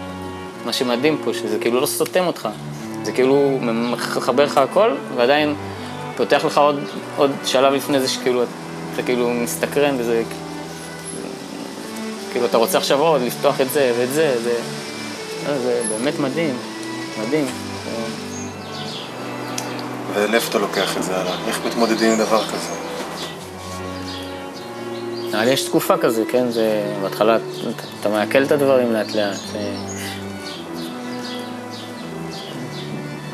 מה 0.66 0.72
שמדהים 0.72 1.18
פה, 1.24 1.34
שזה 1.34 1.58
כאילו 1.58 1.80
לא 1.80 1.86
סותם 1.86 2.26
אותך. 2.26 2.48
זה 3.02 3.12
כאילו 3.12 3.58
מחבר 3.90 4.44
לך 4.44 4.58
הכל, 4.58 4.90
ועדיין 5.16 5.54
פותח 6.16 6.44
לך 6.44 6.58
עוד, 6.58 6.80
עוד 7.16 7.30
שלב 7.44 7.72
לפני 7.72 8.00
זה 8.00 8.08
שכאילו 8.08 8.42
אתה 8.94 9.02
כאילו 9.02 9.30
מסתקרן 9.30 9.94
וזה... 9.98 10.22
כאילו 12.32 12.46
אתה 12.46 12.56
רוצה 12.56 12.78
עכשיו 12.78 13.00
עוד 13.00 13.20
לפתוח 13.20 13.60
את 13.60 13.70
זה 13.70 13.92
ואת 13.98 14.12
זה, 14.12 14.34
זה, 14.42 14.54
לא, 15.48 15.58
זה 15.58 15.82
באמת 15.90 16.18
מדהים, 16.18 16.54
מדהים. 17.20 17.46
ולאיפה 20.14 20.50
אתה 20.50 20.58
לוקח 20.58 20.96
את 20.96 21.02
זה 21.02 21.16
הלאה? 21.16 21.34
איך 21.48 21.60
מתמודדים 21.66 22.12
עם 22.12 22.18
דבר 22.18 22.44
כזה? 22.44 22.74
אבל 25.32 25.48
יש 25.48 25.62
תקופה 25.62 25.96
כזה, 25.96 26.22
כן? 26.28 26.50
זה 26.50 26.94
בהתחלה 27.02 27.36
אתה, 28.00 28.08
מעכל 28.08 28.42
את 28.42 28.52
הדברים 28.52 28.92
לאט 28.92 29.14
לאט. 29.14 29.38
אה, 29.54 29.74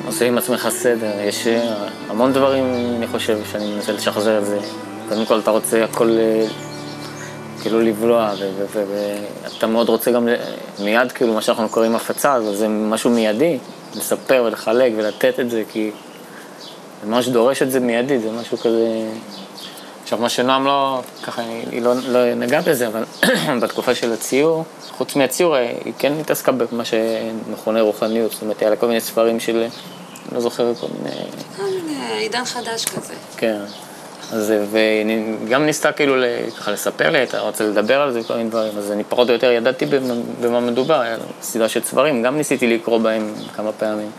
עושה 0.07 0.27
עם 0.27 0.39
עצמך 0.39 0.69
סדר. 0.71 1.21
יש 1.21 1.47
אה, 1.47 1.89
המון 2.09 2.33
דברים, 2.33 2.65
אני 2.97 3.07
חושב, 3.07 3.39
שאני 3.53 3.75
מנסה 3.75 3.93
לשחזר 3.93 4.39
את 4.39 4.47
זה. 4.47 4.59
קודם 5.09 5.27
כל 5.27 5.39
אתה 5.39 5.51
רוצה 5.51 5.85
הכל 5.85 6.11
אה, 6.19 6.47
כאילו 7.63 7.81
לבלוע, 7.81 8.33
ואתה 9.43 9.67
מאוד 9.67 9.89
רוצה 9.89 10.11
גם 10.11 10.29
מיד, 10.79 11.13
כאילו, 11.13 11.35
מה 11.35 11.43
שאנחנו 11.43 11.69
קוראים 11.69 11.95
הפצה, 11.95 12.35
אז 12.35 12.45
זה 12.45 12.69
משהו 12.69 13.11
מיידי, 13.11 13.59
לספר 13.97 14.43
ולחלק 14.47 14.93
ולתת 14.97 15.41
את 15.41 15.51
זה, 15.51 15.63
כי 15.73 15.91
זה 17.03 17.09
ממש 17.11 17.29
דורש 17.29 17.63
את 17.63 17.71
זה 17.71 17.81
מיידי, 17.81 18.19
זה 18.19 18.31
משהו 18.41 18.59
כזה... 18.59 18.87
עכשיו, 20.03 20.19
מה 20.19 20.29
שנועם 20.29 20.65
לא, 20.65 21.03
ככה, 21.23 21.43
היא 21.43 21.65
היא 21.71 21.83
לא, 21.83 21.95
לא 22.09 22.35
נגעה 22.35 22.63
בזה, 22.63 22.87
אבל 22.87 23.05
בתקופה 23.63 23.95
של 23.95 24.13
הציור, 24.13 24.65
חוץ 24.91 25.17
מהציור, 25.17 25.55
היא 25.55 25.93
כן 25.99 26.13
התעסקה 26.21 26.53
במה 26.53 26.85
שמכונה 26.85 27.81
רוחניות, 27.81 28.33
זאת 28.33 28.43
אומרת, 28.43 28.61
היה 28.61 28.71
לה 28.71 28.77
כל 28.77 28.87
מיני 28.87 29.01
ספרים 29.01 29.41
של, 29.41 29.67
לא 30.33 30.41
זוכר, 30.41 30.75
כל 30.75 30.87
מיני, 30.99 31.17
כל 31.57 31.63
מיני 31.63 32.19
עידן 32.19 32.45
חדש 32.45 32.85
כזה. 32.85 33.15
כן. 33.37 33.61
אז 34.33 34.53
והיא 34.71 35.23
גם 35.49 35.67
ניסתה 35.67 35.93
כאילו 35.93 36.15
ככה 36.59 36.71
לספר 36.71 37.11
לי, 37.11 37.23
אתה 37.23 37.41
רוצה 37.41 37.65
לדבר 37.65 38.01
על 38.01 38.13
זה, 38.13 38.23
כל 38.23 38.35
מיני 38.35 38.51
דברים, 38.51 38.79
אז 38.79 38.93
אני 38.93 39.05
פחות 39.05 39.29
או 39.29 39.35
יותר 39.35 39.51
ידעתי 39.51 39.87
במה, 39.87 40.15
במה 40.41 40.61
מדובר, 40.61 41.01
היה 41.01 41.17
סדרה 41.43 41.69
של 41.69 41.83
ספרים, 41.83 42.23
גם 42.23 42.37
ניסיתי 42.37 42.67
לקרוא 42.67 42.99
בהם 42.99 43.35
כמה 43.57 43.73
פעמים. 43.73 44.11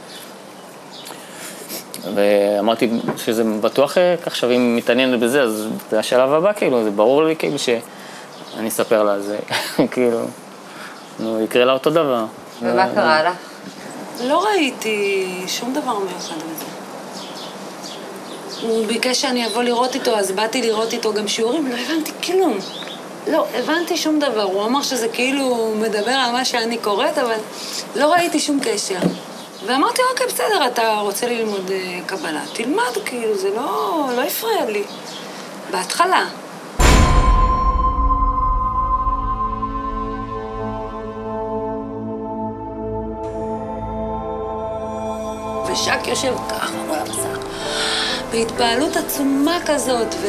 ואמרתי 2.16 2.90
שזה 3.18 3.44
בטוח 3.62 3.98
אה, 3.98 4.16
עכשיו 4.26 4.52
אם 4.52 4.76
מתעניינת 4.76 5.20
בזה, 5.20 5.42
אז 5.42 5.68
זה 5.92 6.00
השלב 6.00 6.34
הבא, 6.34 6.54
כאילו, 6.54 6.84
זה 6.84 6.92
ברור 6.92 7.24
לי 7.24 7.36
כאילו 7.36 7.60
ש... 7.60 7.70
אני 8.58 8.68
אספר 8.68 9.04
לה 9.04 9.14
על 9.14 9.22
זה, 9.22 9.38
כאילו, 9.92 10.20
נו, 11.20 11.44
יקרה 11.44 11.66
לה 11.66 11.74
אותו 11.74 11.90
דבר. 11.90 12.26
ומה 12.62 12.88
קרה 12.96 13.24
לך? 13.24 13.38
לא 14.24 14.46
ראיתי 14.46 15.28
שום 15.48 15.74
דבר 15.74 16.00
מיוחד 16.00 16.36
בזה. 16.36 16.69
הוא 18.62 18.86
ביקש 18.88 19.22
שאני 19.22 19.46
אבוא 19.46 19.64
לראות 19.64 19.96
איתו, 19.96 20.18
אז 20.18 20.32
באתי 20.32 20.62
לראות 20.62 20.94
איתו 20.94 21.14
גם 21.14 21.28
שיעורים, 21.28 21.68
לא 21.68 21.76
הבנתי 21.76 22.12
כלום. 22.24 22.58
לא, 23.28 23.46
הבנתי 23.54 23.98
שום 23.98 24.20
דבר. 24.20 24.44
הוא 24.44 24.66
אמר 24.66 24.82
שזה 24.82 25.08
כאילו 25.08 25.74
מדבר 25.76 26.12
על 26.12 26.32
מה 26.32 26.46
שאני 26.46 26.78
קוראת, 26.78 27.18
אבל 27.18 27.38
לא 27.96 28.14
ראיתי 28.14 28.40
שום 28.40 28.60
קשר. 28.64 29.00
ואמרתי, 29.66 30.02
אוקיי, 30.12 30.28
בסדר, 30.28 30.68
אתה 30.68 31.00
רוצה 31.00 31.28
ללמוד 31.28 31.72
אה, 31.72 32.00
קבלה, 32.06 32.42
תלמד, 32.54 32.98
כאילו, 33.06 33.38
זה 33.38 33.50
לא, 33.56 34.06
לא 34.16 34.22
הפריע 34.22 34.66
לי. 34.66 34.84
בהתחלה. 35.72 36.26
ושק 45.72 46.08
יושב 46.08 46.34
ככה 46.50 46.72
מול 46.88 46.98
המסך, 46.98 47.40
בהתפעלות 48.32 48.98
עצומה 48.98 49.58
כזאת, 49.66 50.16
ו... 50.22 50.28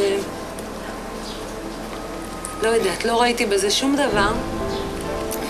לא 2.62 2.68
יודעת, 2.68 3.04
לא 3.04 3.20
ראיתי 3.20 3.46
בזה 3.46 3.70
שום 3.70 3.96
דבר, 3.96 4.32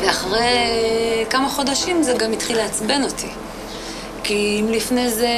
ואחרי 0.00 0.46
כמה 1.30 1.48
חודשים 1.48 2.02
זה 2.02 2.12
גם 2.12 2.32
התחיל 2.32 2.56
לעצבן 2.56 3.02
אותי. 3.02 3.28
כי 4.22 4.60
אם 4.60 4.68
לפני 4.68 5.10
זה 5.10 5.28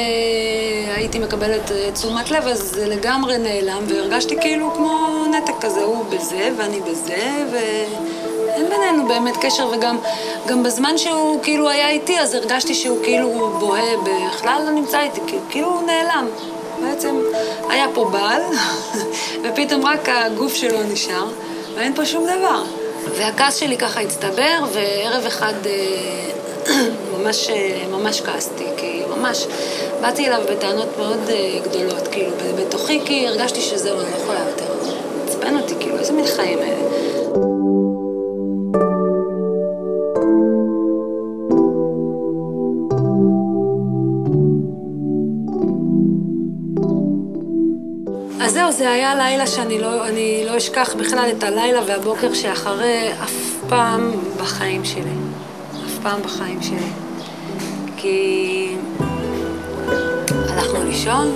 הייתי 0.97 1.19
מקבלת 1.19 1.73
אה, 1.73 1.91
תשומת 1.93 2.31
לב, 2.31 2.47
אז 2.47 2.59
זה 2.59 2.89
לגמרי 2.89 3.39
נעלם, 3.39 3.85
והרגשתי 3.89 4.37
כאילו 4.41 4.75
כמו 4.75 5.25
נתק 5.31 5.53
כזה, 5.61 5.83
הוא 5.83 6.05
בזה 6.11 6.51
ואני 6.57 6.81
בזה, 6.81 7.45
ואין 7.53 8.69
בינינו 8.69 9.09
באמת 9.09 9.37
קשר, 9.41 9.71
וגם 9.73 9.99
גם 10.47 10.63
בזמן 10.63 10.99
שהוא 10.99 11.43
כאילו 11.43 11.69
היה 11.69 11.89
איתי, 11.89 12.21
אז 12.21 12.35
הרגשתי 12.35 12.75
שהוא 12.75 12.99
כאילו 13.05 13.57
בוהה, 13.61 13.97
בכלל 14.05 14.63
לא 14.65 14.71
נמצא 14.71 15.01
איתי, 15.01 15.21
כאילו 15.51 15.69
הוא 15.69 15.83
נעלם. 15.87 16.27
בעצם 16.83 17.17
היה 17.69 17.87
פה 17.95 18.05
בעל, 18.05 18.43
ופתאום 19.43 19.87
רק 19.87 20.09
הגוף 20.09 20.55
שלו 20.55 20.83
נשאר, 20.83 21.27
ואין 21.75 21.95
פה 21.95 22.05
שום 22.05 22.25
דבר. 22.25 22.63
והכעס 23.17 23.57
שלי 23.57 23.77
ככה 23.77 24.01
הצטבר, 24.01 24.65
וערב 24.73 25.27
אחד 25.27 25.55
אה, 25.67 26.31
ממש, 27.13 27.51
אה, 27.51 27.85
ממש 27.91 28.21
כעסתי, 28.21 28.65
כי 28.77 29.03
ממש 29.17 29.47
באתי 30.01 30.27
אליו 30.27 30.43
בטענות 30.51 30.89
מאוד 30.99 31.21
אה, 31.29 31.59
גדולות, 31.65 32.09
כאילו, 32.09 32.31
בתוכי, 32.59 33.01
כי 33.05 33.29
הרגשתי 33.29 33.61
שזהו, 33.61 34.01
אני 34.01 34.11
לא 34.11 34.17
יכולה 34.17 34.39
יותר. 34.51 34.65
עצבן 35.29 35.57
אותי, 35.57 35.75
כאילו, 35.81 35.99
איזה 35.99 36.13
מין 36.13 36.27
חיים 36.27 36.59
אלה. 36.59 37.02
זה 48.83 48.91
היה 48.91 49.15
לילה 49.15 49.47
שאני 49.47 49.79
לא, 49.79 50.09
אני 50.09 50.43
לא 50.47 50.57
אשכח 50.57 50.95
בכלל 50.99 51.29
את 51.39 51.43
הלילה 51.43 51.81
והבוקר 51.87 52.35
שאחרי 52.35 53.13
אף 53.23 53.33
פעם 53.69 54.11
בחיים 54.37 54.85
שלי. 54.85 55.15
אף 55.87 55.99
פעם 56.03 56.23
בחיים 56.23 56.63
שלי. 56.63 56.91
כי 57.97 58.77
הלכנו 60.49 60.85
לישון, 60.85 61.33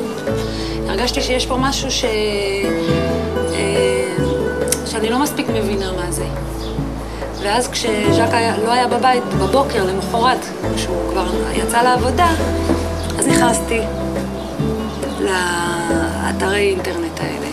הרגשתי 0.89 1.23
שיש 1.23 1.47
פה 1.47 1.57
משהו 1.57 1.91
ש... 1.91 2.05
אה, 3.55 4.17
שאני 4.87 5.11
לא 5.11 5.19
מספיק 5.19 5.47
מבינה 5.49 5.93
מה 5.93 6.13
זה. 6.13 6.27
ואז 7.43 7.69
כשז'אק 7.69 8.31
היה, 8.33 8.59
לא 8.59 8.73
היה 8.73 8.89
בבית, 8.89 9.25
בבוקר, 9.25 9.85
למחרת, 9.85 10.47
כשהוא 10.77 11.11
כבר 11.11 11.27
יצא 11.55 11.83
לעבודה, 11.83 12.29
אז 13.19 13.27
נכנסתי 13.27 13.81
לאתרי 16.27 16.71
אינטרנט 16.71 17.21
האלה. 17.21 17.47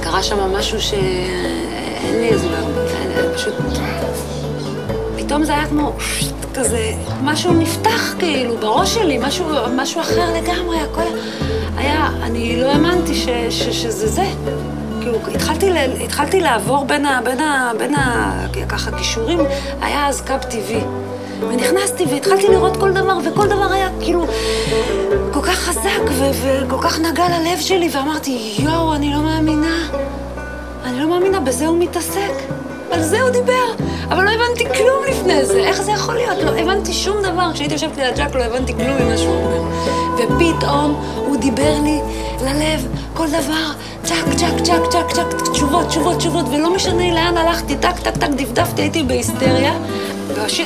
וקרה 0.00 0.22
שם 0.22 0.38
משהו 0.38 0.80
שאין 0.80 2.20
לי 2.20 2.34
הסבר, 2.34 2.64
פשוט... 3.34 3.54
פתאום 5.16 5.44
זה 5.44 5.52
היה 5.52 5.66
כמו 5.66 5.92
כזה, 6.54 6.92
משהו 7.22 7.52
נפתח 7.52 8.14
כאילו 8.18 8.56
בראש 8.56 8.94
שלי, 8.94 9.18
משהו, 9.22 9.46
משהו 9.76 10.00
אחר 10.00 10.32
לגמרי, 10.34 10.80
הכל 10.80 11.02
היה, 11.76 12.10
אני 12.22 12.60
לא 12.60 12.66
האמנתי 12.66 13.14
ש, 13.14 13.28
ש, 13.50 13.82
שזה 13.82 14.06
זה. 14.06 14.26
כאילו, 15.00 15.18
התחלתי, 15.34 15.70
התחלתי 16.04 16.40
לעבור 16.40 16.84
בין 16.84 17.06
ה... 17.06 17.20
בין 17.24 17.40
ה... 17.40 17.72
בין 17.78 17.94
ה... 17.94 18.32
ככה 18.68 18.98
כישורים, 18.98 19.38
היה 19.80 20.08
אז 20.08 20.20
קו 20.20 20.34
טבעי. 20.50 21.03
ונכנסתי 21.48 22.04
והתחלתי 22.04 22.48
לראות 22.48 22.76
כל 22.76 22.92
דבר, 22.92 23.18
וכל 23.24 23.46
דבר 23.46 23.72
היה 23.72 23.88
כאילו 24.00 24.26
כל 25.32 25.42
כך 25.42 25.58
חזק 25.58 26.02
וכל 26.42 26.82
כך 26.82 27.00
נגע 27.00 27.24
ללב 27.28 27.60
שלי, 27.60 27.88
ואמרתי, 27.92 28.54
יואו, 28.58 28.94
אני 28.94 29.12
לא 29.12 29.22
מאמינה. 29.22 29.88
אני 30.84 31.00
לא 31.00 31.08
מאמינה, 31.08 31.40
בזה 31.40 31.66
הוא 31.66 31.78
מתעסק. 31.78 32.63
על 32.94 33.02
זה 33.02 33.20
הוא 33.20 33.30
דיבר. 33.30 33.84
אבל 34.08 34.24
לא 34.24 34.30
הבנתי 34.30 34.64
כלום 34.64 35.04
לפני 35.10 35.44
זה, 35.44 35.58
איך 35.58 35.82
זה 35.82 35.92
יכול 35.92 36.14
להיות? 36.14 36.38
לא 36.42 36.50
הבנתי 36.50 36.92
שום 36.92 37.22
דבר. 37.22 37.50
כשהייתי 37.54 37.74
יושבת 37.74 37.96
ליד 37.96 38.16
ג'אק 38.16 38.34
לא 38.34 38.42
הבנתי 38.42 38.74
כלום 38.74 38.96
ממה 39.00 39.16
שהוא 39.16 39.34
אומר. 39.34 39.62
ופתאום 40.16 41.04
הוא 41.16 41.36
דיבר 41.36 41.74
לי 41.82 42.00
ללב, 42.40 42.86
כל 43.14 43.26
דבר, 43.28 43.72
צ'ק, 44.04 44.24
צ'ק, 44.36 44.62
צ'ק, 44.62 44.86
צ'ק, 44.90 45.12
צ'ק, 45.12 45.50
תשובות, 45.52 45.88
תשובות, 45.88 46.18
תשובות, 46.18 46.44
ולא 46.52 46.74
משנה 46.74 47.14
לאן 47.14 47.36
הלכתי, 47.36 47.76
טק, 47.76 47.98
טק, 48.02 48.16
טק, 48.16 48.28
דפדפתי, 48.28 48.82
הייתי 48.82 49.02
בהיסטריה. 49.02 49.72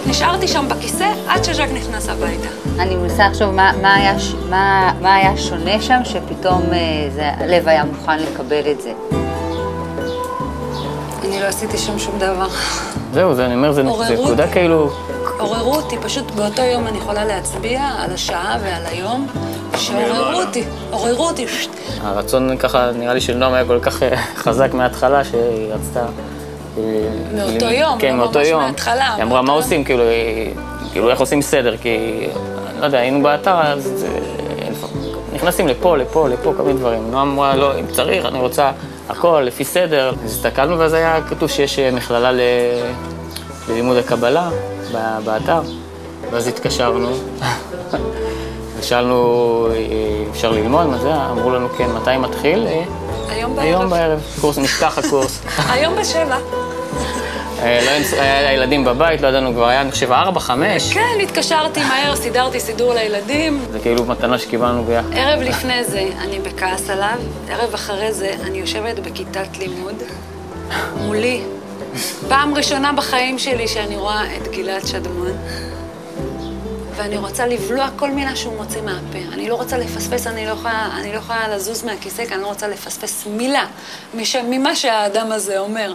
ונשארתי 0.07 0.49
שם 0.49 0.65
בכיסא 0.69 1.09
עד 1.29 1.45
שז'אק 1.45 1.69
נכנס 1.75 2.09
הביתה. 2.09 2.49
אני 2.79 2.97
מנסה 2.97 3.29
לחשוב 3.29 3.51
מה, 3.51 3.73
מה, 3.83 3.95
היה, 3.95 4.15
מה, 4.51 4.93
מה 5.01 5.15
היה 5.15 5.37
שונה 5.37 5.81
שם, 5.81 6.01
שפתאום 6.05 6.63
אה, 6.73 7.31
הלב 7.41 7.69
היה 7.69 7.85
מוכן 7.85 8.19
לקבל 8.19 8.71
את 8.71 8.81
זה. 8.81 8.93
אני 11.39 11.45
לא 11.45 11.49
עשיתי 11.49 11.79
שם 11.79 11.99
שום 11.99 12.19
דבר. 12.19 12.47
זהו, 13.13 13.35
זה, 13.35 13.47
אני 13.47 13.55
אומר, 13.55 13.73
זה 13.73 13.83
נקודה 13.83 14.49
כאילו... 14.49 14.91
עוררו 15.39 15.75
אותי, 15.75 15.97
פשוט 16.03 16.31
באותו 16.31 16.63
יום 16.63 16.87
אני 16.87 16.99
יכולה 16.99 17.25
להצביע 17.25 17.83
על 17.99 18.11
השעה 18.13 18.57
ועל 18.63 18.87
היום, 18.87 19.27
שעוררו 19.77 20.41
אותי, 20.41 20.65
עוררו 20.91 21.29
אותי. 21.29 21.47
הרצון 22.01 22.57
ככה, 22.57 22.91
נראה 22.93 23.15
לי 23.15 23.21
של 23.21 23.37
נועם 23.37 23.55
היה 23.55 23.65
כל 23.65 23.79
כך 23.83 24.03
חזק 24.37 24.75
מההתחלה, 24.75 25.25
שהיא 25.25 25.73
רצתה... 25.73 26.07
מאותו 27.37 27.67
יום, 27.67 27.99
כן, 27.99 28.11
לא 28.11 28.17
מאותו 28.17 28.41
יום. 28.41 28.63
מההתחלה. 28.63 29.15
היא 29.15 29.23
אמרה, 29.23 29.43
מה 29.43 29.53
עושים? 29.53 29.85
כאילו, 29.85 30.05
כאילו, 30.93 31.11
איך 31.11 31.21
עושים 31.21 31.43
סדר? 31.43 31.77
כי, 31.77 32.27
לא 32.81 32.87
יודע, 32.87 32.99
היינו 32.99 33.23
באתר, 33.23 33.61
אז 33.61 34.07
אה, 34.09 34.69
נכנסים 35.33 35.69
לפה, 35.69 35.97
לפה, 35.97 36.29
לפה, 36.29 36.53
כל 36.57 36.63
מיני 36.63 36.79
דברים. 36.79 37.11
נועם 37.11 37.31
אמרה, 37.31 37.57
לא, 37.57 37.79
אם 37.79 37.87
צריך, 37.93 38.25
אני 38.25 38.39
רוצה 38.39 38.71
הכל 39.09 39.43
לפי 39.47 39.65
סדר. 39.65 40.13
הסתכלנו, 40.25 40.79
ואז 40.79 40.93
היה 40.93 41.21
כתוב 41.29 41.49
שיש 41.49 41.79
אה, 41.79 41.91
מכללה 41.91 42.33
ל... 42.33 42.41
ללימוד 43.69 43.97
הקבלה 43.97 44.51
באתר. 45.25 45.61
ואז 46.31 46.47
התקשרנו, 46.47 47.09
ושאלנו, 48.79 49.69
אה, 49.71 50.31
אפשר 50.31 50.53
ללמוד? 50.53 50.87
מה 50.87 50.99
זה? 50.99 51.15
אמרו 51.15 51.51
לנו, 51.51 51.69
כן, 51.69 51.91
מתי 51.93 52.17
מתחיל? 52.17 52.67
אה, 52.67 52.85
היום 53.29 53.57
בערב. 53.57 53.67
היום 53.67 53.91
בערב. 53.91 54.21
קורס, 54.41 54.59
נפתח 54.59 54.99
הקורס. 54.99 55.43
היום 55.73 55.97
בשבע. 55.97 56.37
אה, 57.63 57.81
לא 57.85 58.21
היה 58.21 58.49
הילדים 58.49 58.85
בבית, 58.85 59.21
לא 59.21 59.29
ידענו, 59.29 59.53
כבר 59.53 59.67
היה, 59.67 59.81
אני 59.81 59.91
חושב, 59.91 60.13
ארבע, 60.13 60.41
חמש. 60.41 60.93
כן, 60.93 61.21
התקשרתי 61.23 61.81
מהר, 61.81 62.17
סידרתי 62.17 62.61
סידור 62.61 62.95
לילדים. 62.95 63.65
זה 63.73 63.79
כאילו 63.79 64.05
מתנה 64.05 64.39
שקיבלנו 64.39 64.85
ביחד. 64.85 65.13
ערב 65.13 65.41
לפני 65.41 65.85
זה 65.85 66.09
אני 66.19 66.39
בכעס 66.39 66.91
עליו, 66.91 67.19
ערב 67.51 67.75
אחרי 67.75 68.13
זה 68.13 68.35
אני 68.45 68.59
יושבת 68.59 68.99
בכיתת 68.99 69.59
לימוד, 69.59 70.03
מולי. 70.97 71.41
פעם 72.29 72.55
ראשונה 72.55 72.93
בחיים 72.93 73.39
שלי 73.39 73.69
שאני 73.69 73.97
רואה 73.97 74.37
את 74.37 74.49
גלעד 74.49 74.87
שדמון, 74.87 75.33
ואני 76.97 77.17
רוצה 77.17 77.47
לבלוע 77.47 77.89
כל 77.97 78.11
מילה 78.11 78.37
שהוא 78.37 78.57
מוציא 78.57 78.81
מהפה. 78.81 79.19
אני 79.33 79.49
לא 79.49 79.55
רוצה 79.55 79.79
לפספס, 79.79 80.27
אני 80.27 80.47
לא 80.47 80.51
יכולה, 80.51 80.89
אני 81.01 81.13
לא 81.13 81.17
יכולה 81.19 81.49
לזוז 81.49 81.85
מהכיסא, 81.85 82.25
כי 82.25 82.35
אני 82.35 82.43
לא 82.43 82.47
רוצה 82.47 82.69
לפספס 82.69 83.27
מילה 83.27 83.67
מש, 84.15 84.37
ממה 84.37 84.77
שהאדם 84.77 85.33
הזה 85.33 85.59
אומר. 85.59 85.93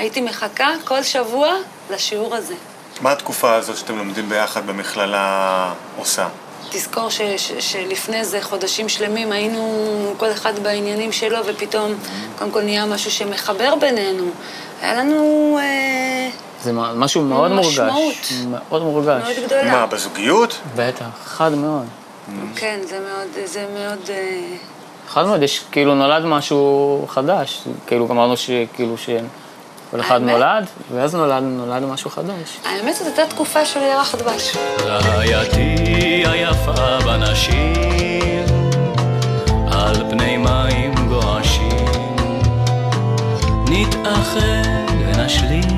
הייתי 0.00 0.20
מחכה 0.20 0.68
כל 0.84 1.02
שבוע 1.02 1.48
לשיעור 1.90 2.34
הזה. 2.34 2.54
מה 3.00 3.12
התקופה 3.12 3.54
הזאת 3.54 3.76
שאתם 3.76 3.98
לומדים 3.98 4.28
ביחד 4.28 4.66
במכללה 4.66 5.72
עושה? 5.96 6.28
תזכור 6.70 7.08
ש, 7.10 7.20
ש, 7.36 7.52
שלפני 7.58 8.24
זה 8.24 8.42
חודשים 8.42 8.88
שלמים 8.88 9.32
היינו 9.32 10.14
כל 10.16 10.32
אחד 10.32 10.58
בעניינים 10.58 11.12
שלו, 11.12 11.38
ופתאום 11.46 11.94
קודם 12.38 12.50
כל 12.50 12.62
נהיה 12.62 12.86
משהו 12.86 13.10
שמחבר 13.10 13.74
בינינו. 13.80 14.24
היה 14.82 14.94
לנו 14.94 15.58
אה, 15.62 16.30
זה 16.62 16.72
משהו 16.72 17.22
מאוד 17.22 17.52
מורגש. 17.52 17.78
משמעות. 17.78 18.32
מאוד 18.50 18.82
מורגש. 18.82 19.22
מאוד 19.22 19.44
גדולה. 19.44 19.72
מה, 19.72 19.86
בזוגיות? 19.86 20.58
בטח, 20.76 21.06
חד 21.24 21.54
מאוד. 21.54 21.86
כן, 22.56 22.78
זה 22.84 23.00
מאוד, 23.00 23.46
זה 23.46 23.66
מאוד, 23.78 24.10
אה, 24.10 24.56
חד 25.08 25.26
מאוד, 25.26 25.42
יש 25.42 25.64
כאילו 25.72 25.94
נולד 25.94 26.24
משהו 26.24 27.04
חדש, 27.08 27.62
כאילו 27.86 28.08
אמרנו 28.10 28.36
שכאילו 28.36 28.96
שכל 29.90 30.00
אחד? 30.00 30.20
נולד, 30.22 30.66
ואז 30.94 31.14
נולד, 31.14 31.42
נולד 31.42 31.82
משהו 31.82 32.10
חדש. 32.10 32.58
האמת 32.64 32.96
שזו 32.96 33.04
הייתה 33.04 33.26
תקופה 33.26 33.64
של 33.64 33.80
ירח 33.80 34.14
דבש. 34.14 34.56
רעייתי 34.86 35.74
היפה 36.26 36.98
בנשים, 37.04 38.44
על 39.72 40.10
פני 40.10 40.36
מים 40.36 40.94
גועשים, 41.08 42.16
נתאחד 43.68 44.94
ונשלים, 45.06 45.76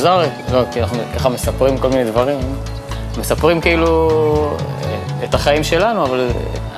מוזר, 0.00 0.22
לא, 0.52 0.62
כי 0.72 0.80
אנחנו 0.80 0.98
ככה 1.14 1.28
מספרים 1.28 1.78
כל 1.78 1.88
מיני 1.88 2.04
דברים. 2.04 2.38
מספרים 3.18 3.60
כאילו 3.60 4.10
אה, 4.84 5.24
את 5.24 5.34
החיים 5.34 5.64
שלנו, 5.64 6.04
אבל 6.04 6.28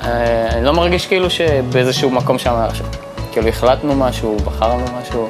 אה, 0.03 0.47
אני 0.51 0.65
לא 0.65 0.73
מרגיש 0.73 1.07
כאילו 1.07 1.29
שבאיזשהו 1.29 2.09
מקום 2.09 2.39
שם, 2.39 2.53
עכשיו, 2.53 2.85
כאילו 3.31 3.47
החלטנו 3.47 3.95
משהו, 3.95 4.37
בחרנו 4.45 4.85
משהו. 5.01 5.29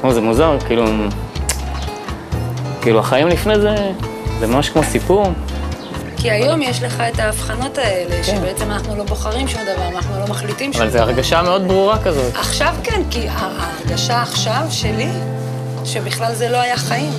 כמו 0.00 0.12
זה 0.12 0.20
מוזר, 0.20 0.56
כאילו, 0.66 0.84
כאילו 2.80 2.98
החיים 2.98 3.28
לפני 3.28 3.60
זה, 3.60 3.74
זה 4.40 4.46
ממש 4.46 4.68
כמו 4.68 4.82
סיפור. 4.82 5.32
כי 6.16 6.30
היום 6.30 6.62
יש 6.62 6.82
לך 6.82 7.00
את 7.14 7.18
ההבחנות 7.18 7.78
האלה, 7.78 8.24
שבעצם 8.24 8.70
אנחנו 8.70 8.96
לא 8.96 9.04
בוחרים 9.04 9.48
שום 9.48 9.62
דבר, 9.62 9.88
אנחנו 9.96 10.18
לא 10.20 10.26
מחליטים 10.28 10.72
שום 10.72 10.82
אבל 10.82 10.90
זו 10.90 10.98
דבר. 10.98 11.06
הרגשה 11.06 11.42
מאוד 11.42 11.68
ברורה 11.68 11.98
כזאת. 11.98 12.34
עכשיו 12.34 12.74
כן, 12.82 13.02
כי 13.10 13.28
ההרגשה 13.28 14.22
עכשיו 14.22 14.62
שלי, 14.70 15.08
שבכלל 15.88 16.34
זה 16.34 16.48
לא 16.48 16.60
היה 16.60 16.76
חיים. 16.76 17.12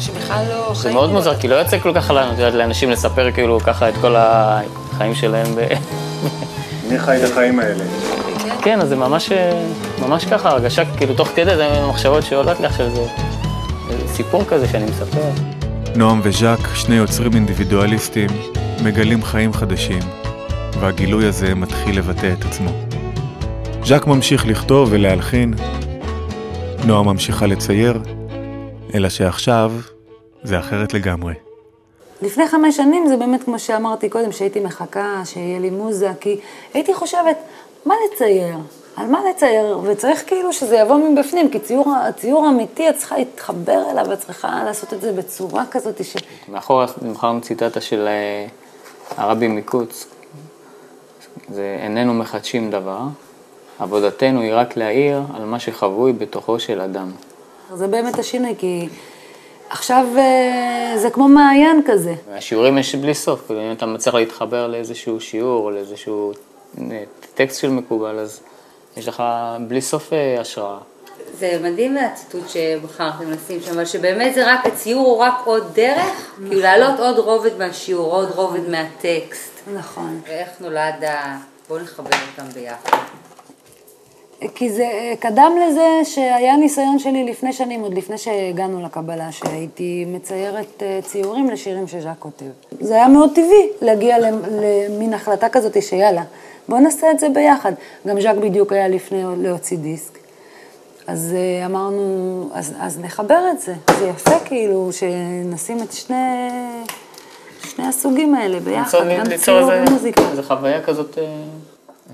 שבכלל 0.00 0.44
לא 0.48 0.74
חיים. 0.74 0.74
זה 0.74 0.92
מאוד 0.92 1.12
מוזר, 1.12 1.36
כי 1.36 1.48
לא 1.48 1.54
יוצא 1.54 1.78
כל 1.78 1.92
כך 1.94 2.10
לנו, 2.10 2.32
את 2.32 2.38
יודעת, 2.38 2.54
לאנשים 2.54 2.90
לספר 2.90 3.30
כאילו 3.30 3.60
ככה 3.60 3.88
את 3.88 3.94
כל 4.00 4.14
החיים 4.18 5.14
שלהם. 5.14 5.46
מי 6.90 6.98
חי 6.98 7.16
את 7.16 7.30
החיים 7.30 7.60
האלה? 7.60 7.84
כן, 8.62 8.80
אז 8.80 8.88
זה 8.88 8.96
ממש, 8.96 9.32
ממש 10.02 10.24
ככה, 10.24 10.50
הרגשה, 10.50 10.82
כאילו, 10.96 11.14
תוך 11.14 11.28
כדי 11.34 11.56
זה 11.56 11.66
המחשבות 11.66 12.22
שעולות 12.22 12.60
לי 12.60 12.66
עכשיו, 12.66 12.90
זה, 12.90 13.06
זה 13.88 14.08
סיפור 14.08 14.44
כזה 14.48 14.68
שאני 14.68 14.84
מספר. 14.84 15.20
נועם 15.96 16.20
וז'אק, 16.22 16.60
שני 16.74 16.94
יוצרים 16.94 17.34
אינדיבידואליסטים, 17.34 18.30
מגלים 18.82 19.24
חיים 19.24 19.52
חדשים, 19.52 20.00
והגילוי 20.80 21.26
הזה 21.26 21.54
מתחיל 21.54 21.98
לבטא 21.98 22.32
את 22.38 22.44
עצמו. 22.44 22.70
ז'אק 23.84 24.06
ממשיך 24.06 24.46
לכתוב 24.46 24.88
ולהלחין, 24.92 25.54
נועם 26.86 27.06
ממשיכה 27.06 27.46
לצייר, 27.46 28.00
אלא 28.94 29.08
שעכשיו 29.08 29.72
זה 30.42 30.58
אחרת 30.58 30.94
לגמרי. 30.94 31.34
לפני 32.22 32.48
חמש 32.48 32.76
שנים 32.76 33.06
זה 33.08 33.16
באמת 33.16 33.42
כמו 33.42 33.58
שאמרתי 33.58 34.08
קודם, 34.08 34.32
שהייתי 34.32 34.60
מחכה 34.60 35.22
שיהיה 35.24 35.58
לי 35.58 35.70
מוזה, 35.70 36.12
כי 36.20 36.40
הייתי 36.74 36.94
חושבת, 36.94 37.36
מה 37.86 37.94
לצייר? 38.06 38.56
על 38.96 39.06
מה 39.06 39.20
לצייר? 39.30 39.80
וצריך 39.82 40.22
כאילו 40.26 40.52
שזה 40.52 40.76
יבוא 40.76 40.96
מבפנים, 40.96 41.50
כי 41.50 41.58
ציור, 41.58 41.94
ציור 42.16 42.48
אמיתי, 42.48 42.88
את 42.88 42.96
צריכה 42.96 43.18
להתחבר 43.18 43.90
אליו, 43.90 44.12
את 44.12 44.18
צריכה 44.18 44.64
לעשות 44.64 44.92
את 44.94 45.00
זה 45.00 45.12
בצורה 45.12 45.64
כזאת 45.70 46.04
ש... 46.04 46.16
מאחור 46.48 46.82
בחרנו 47.12 47.40
ציטטה 47.40 47.80
של 47.80 48.06
אה, 48.08 48.46
הרבי 49.16 49.48
מקוץ, 49.48 50.06
זה 51.48 51.78
איננו 51.82 52.14
מחדשים 52.14 52.70
דבר, 52.70 53.00
עבודתנו 53.78 54.40
היא 54.40 54.54
רק 54.54 54.76
להעיר 54.76 55.22
על 55.34 55.44
מה 55.44 55.58
שחבוי 55.58 56.12
בתוכו 56.12 56.58
של 56.60 56.80
אדם. 56.80 57.12
זה 57.74 57.86
באמת 57.86 58.18
השינוי, 58.18 58.54
כי 58.58 58.88
עכשיו 59.70 60.06
אה, 60.16 60.92
זה 60.96 61.10
כמו 61.10 61.28
מעיין 61.28 61.82
כזה. 61.86 62.14
והשיעורים 62.30 62.78
יש 62.78 62.94
בלי 62.94 63.14
סוף, 63.14 63.46
כאילו 63.46 63.60
אם 63.62 63.72
אתה 63.72 63.86
מצליח 63.86 64.14
להתחבר 64.14 64.66
לאיזשהו 64.66 65.20
שיעור 65.20 65.64
או 65.64 65.70
לאיזשהו 65.70 66.32
אה, 66.78 67.02
טקסט 67.34 67.60
של 67.60 67.70
מקובל, 67.70 68.18
אז 68.18 68.40
יש 68.96 69.08
לך 69.08 69.22
בלי 69.68 69.80
סוף 69.80 70.12
אה, 70.12 70.40
השראה. 70.40 70.78
זה 71.38 71.58
מדהים 71.62 71.96
הציטוט 71.96 72.48
שבחרתם 72.48 73.30
לשים 73.30 73.60
שם, 73.60 73.72
אבל 73.72 73.84
שבאמת 73.84 74.34
זה 74.34 74.52
רק, 74.52 74.66
הציור 74.66 75.06
הוא 75.06 75.18
רק 75.18 75.34
עוד 75.44 75.64
דרך, 75.74 76.34
כאילו 76.36 76.60
להעלות 76.60 77.00
עוד 77.00 77.18
רובד 77.18 77.58
מהשיעור, 77.58 78.12
עוד 78.12 78.30
רובד 78.30 78.68
מהטקסט. 78.68 79.50
נכון. 79.74 80.20
ואיך 80.26 80.48
נולד 80.60 81.04
ה... 81.04 81.36
בואו 81.68 81.80
נחבר 81.80 82.10
אותם 82.30 82.50
ביחד. 82.54 82.98
כי 84.54 84.70
זה 84.72 84.86
קדם 85.18 85.52
לזה 85.66 85.86
שהיה 86.04 86.56
ניסיון 86.56 86.98
שלי 86.98 87.24
לפני 87.24 87.52
שנים, 87.52 87.80
עוד 87.80 87.94
לפני 87.94 88.18
שהגענו 88.18 88.82
לקבלה, 88.82 89.32
שהייתי 89.32 90.04
מציירת 90.08 90.82
אה, 90.82 90.98
ציורים 91.04 91.50
לשירים 91.50 91.88
שז'אק 91.88 92.16
כותב. 92.18 92.44
זה 92.80 92.94
היה 92.94 93.08
מאוד 93.08 93.30
טבעי 93.34 93.68
להגיע 93.82 94.18
למ- 94.18 94.42
למין 94.62 95.14
החלטה 95.14 95.48
כזאת 95.48 95.82
שיאללה, 95.82 96.22
בואו 96.68 96.80
נעשה 96.80 97.10
את 97.10 97.18
זה 97.18 97.28
ביחד. 97.28 97.72
גם 98.06 98.20
ז'אק 98.20 98.36
בדיוק 98.36 98.72
היה 98.72 98.88
לפני 98.88 99.22
להוציא 99.42 99.78
דיסק. 99.78 100.18
אז 101.06 101.34
אה, 101.36 101.66
אמרנו, 101.66 102.48
אז, 102.54 102.74
אז 102.80 102.98
נחבר 103.00 103.40
את 103.52 103.60
זה. 103.60 103.74
זה 103.98 104.06
יפה 104.08 104.38
כאילו 104.44 104.88
שנשים 104.92 105.78
את 105.82 105.92
שני, 105.92 106.48
שני 107.62 107.86
הסוגים 107.86 108.34
האלה 108.34 108.60
ביחד, 108.60 108.98
גם 109.18 109.36
ציור 109.36 109.70
ומוזיקה. 109.88 110.22
איזה 110.30 110.42
חוויה 110.42 110.82
כזאת, 110.82 111.18
אה, 111.18 111.24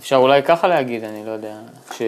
אפשר 0.03 0.17
אולי 0.17 0.43
ככה 0.43 0.69
להגיד, 0.69 1.05
אני 1.05 1.27
לא 1.27 1.31
יודע, 1.31 1.55
ש... 1.95 2.03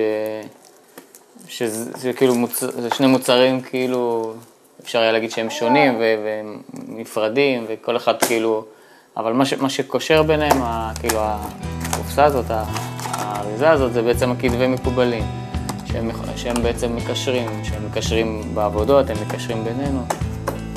שזה 1.49 1.93
זה 1.99 2.13
כאילו 2.13 2.35
מוצ... 2.35 2.61
זה 2.61 2.91
שני 2.91 3.07
מוצרים 3.07 3.61
כאילו, 3.61 4.35
אפשר 4.83 4.99
היה 4.99 5.13
להגיד 5.13 5.31
שהם 5.31 5.51
שונים 5.51 5.97
ו... 5.99 6.03
נפרדים 6.89 7.65
וכל 7.69 7.97
אחד 7.97 8.23
כאילו, 8.23 8.65
אבל 9.17 9.33
מה, 9.33 9.47
ש... 9.47 9.55
מה 9.55 9.71
שקושר 9.71 10.23
ביניהם, 10.23 10.63
ה... 10.63 10.93
כאילו 11.01 11.19
הקופסה 11.23 12.25
הזאת, 12.25 12.45
האריזה 12.49 13.71
הזאת, 13.71 13.93
זה 13.93 14.03
בעצם 14.03 14.31
הכתבי 14.31 14.67
מקובלים, 14.67 15.25
שהם, 15.85 16.11
שהם 16.37 16.63
בעצם 16.63 16.97
מקשרים, 16.97 17.65
שהם 17.65 17.87
מקשרים 17.87 18.55
בעבודות, 18.55 19.11
הם 19.11 19.17
מקשרים 19.27 19.65
בינינו, 19.65 20.01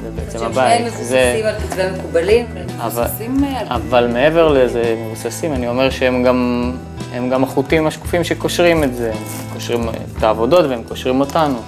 זה 0.04 0.10
בעצם 0.16 0.40
שהם 0.40 0.48
הבית. 0.48 0.78
שניהם 0.78 0.86
מבוססים 0.86 1.46
על 1.46 1.56
כתבי 1.60 2.00
מקובלים. 2.00 2.46
אבל, 2.78 3.04
מבוססים 3.04 3.44
על- 3.44 3.68
אבל 3.70 4.08
מעבר 4.14 4.48
לזה, 4.48 4.96
מבוססים, 5.08 5.54
אני 5.54 5.68
אומר 5.68 5.90
שהם 5.90 6.24
גם, 6.24 6.72
הם 7.14 7.30
גם 7.30 7.44
החוטים 7.44 7.88
השקופים 7.88 8.24
שקושרים 8.24 8.84
את 8.84 8.96
זה. 8.96 9.12
הם 9.12 9.18
קושרים 9.54 9.82
את 10.18 10.24
העבודות 10.24 10.66
והם 10.66 10.82
קושרים 10.88 11.20
אותנו. 11.20 11.60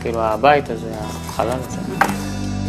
כאילו 0.00 0.20
הבית 0.22 0.70
הזה, 0.70 0.86
החלל 1.28 1.48
הזה. 1.68 1.78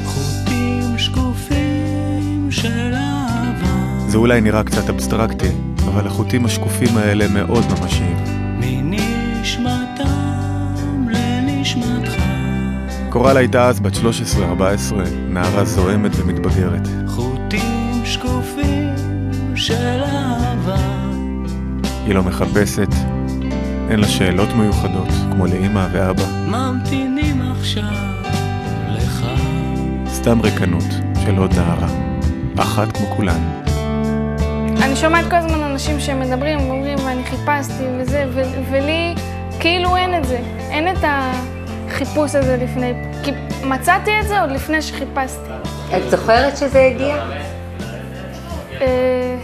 חוטים 0.06 0.98
שקופים 0.98 2.48
של 2.52 2.94
אהבה 2.94 3.68
זה 4.08 4.18
אולי 4.18 4.42
נראה 4.42 4.64
קצת 4.64 4.90
אבסטרקטי, 4.90 5.50
אבל 5.86 6.08
החוטים 6.08 6.46
השקופים 6.46 6.98
האלה 6.98 7.28
מאוד 7.28 7.64
ממשיים. 7.82 8.37
קורל 13.18 13.38
הייתה 13.38 13.68
אז 13.68 13.80
בת 13.80 13.94
13-14, 13.94 13.98
נערה 15.30 15.66
זועמת 15.66 16.12
ומתבגרת. 16.16 16.88
חוטים 17.08 18.02
שקופים 18.06 18.96
של 19.56 20.04
אהבה 20.04 20.76
היא 22.06 22.16
לא 22.16 22.24
מחפשת, 22.24 22.88
אין 23.90 24.00
לה 24.00 24.08
שאלות 24.08 24.50
מיוחדות, 24.50 25.08
כמו 25.32 25.46
לאמא 25.46 25.88
ואבא, 25.92 26.24
ממתינים 26.48 27.42
עכשיו 27.52 27.84
לך 28.90 29.26
סתם 30.08 30.42
ריקנות 30.42 30.92
של 31.26 31.38
עוד 31.38 31.54
נערה, 31.54 31.90
אחת 32.58 32.98
כמו 32.98 33.06
כולן. 33.16 33.62
אני 34.82 34.96
שומעת 34.96 35.26
כל 35.30 35.36
הזמן 35.36 35.64
אנשים 35.64 36.00
שמדברים 36.00 36.60
ואומרים, 36.60 36.98
ואני 37.06 37.24
חיפשתי 37.24 37.84
וזה, 38.00 38.26
ו- 38.34 38.72
ולי 38.72 39.16
כאילו 39.60 39.96
אין 39.96 40.16
את 40.16 40.26
זה. 40.26 40.38
אין 40.70 40.98
את 40.98 41.04
החיפוש 41.88 42.36
הזה 42.36 42.58
לפני. 42.58 42.94
כי 43.24 43.32
מצאתי 43.64 44.20
את 44.20 44.28
זה 44.28 44.42
עוד 44.42 44.52
לפני 44.52 44.82
שחיפשתי. 44.82 45.50
את 45.98 46.10
זוכרת 46.10 46.58
שזה 46.58 46.82
הגיע? 46.82 47.16
אה, 48.82 49.38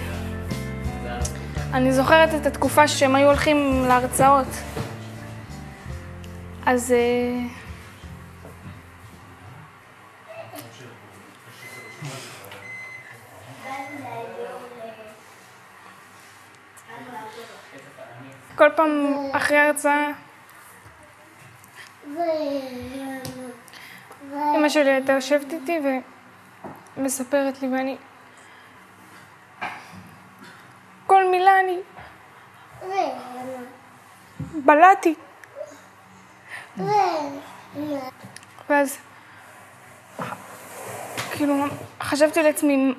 אני 1.74 1.92
זוכרת 1.94 2.30
את 2.34 2.46
התקופה 2.46 2.88
שהם 2.88 3.16
היו 3.16 3.28
הולכים 3.28 3.86
להרצאות. 3.88 4.48
אז... 6.66 6.92
אה, 6.92 7.64
כל 18.56 18.70
פעם 18.76 18.90
אחרי 19.32 19.58
ההרצאה, 19.58 20.08
אמא 24.56 24.70
שלי 24.70 24.92
הייתה 24.92 25.12
יושבת 25.12 25.54
איתי 25.54 25.80
ומספרת 26.98 27.62
לי 27.62 27.68
ואני... 27.68 27.98
כל 31.08 31.32
מילה 31.32 31.52
אני... 31.60 31.80
בלעתי. 34.66 35.16
ואז, 38.70 38.98
כאילו, 41.32 41.56
חשבתי 42.02 42.44
לעצמי, 42.44 42.94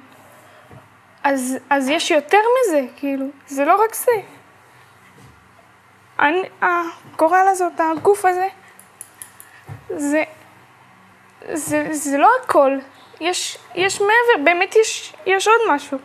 אז, 1.24 1.56
אז 1.70 1.88
יש 1.88 2.10
יותר 2.10 2.38
מזה, 2.38 2.80
כאילו, 2.96 3.26
זה 3.46 3.64
לא 3.64 3.84
רק 3.84 3.94
זה. 3.94 4.12
אני, 6.18 6.42
הגורל 6.60 7.46
הזאת, 7.48 7.80
הגוף 7.80 8.24
הזה, 8.24 8.48
זה, 9.96 10.22
זה, 11.52 11.88
זה 11.90 12.18
לא 12.18 12.28
הכל. 12.42 12.78
יש, 13.20 13.58
יש 13.74 14.00
מעבר, 14.00 14.44
באמת 14.44 14.74
יש, 14.80 15.12
יש 15.26 15.48
עוד 15.48 15.60
משהו. 15.70 15.98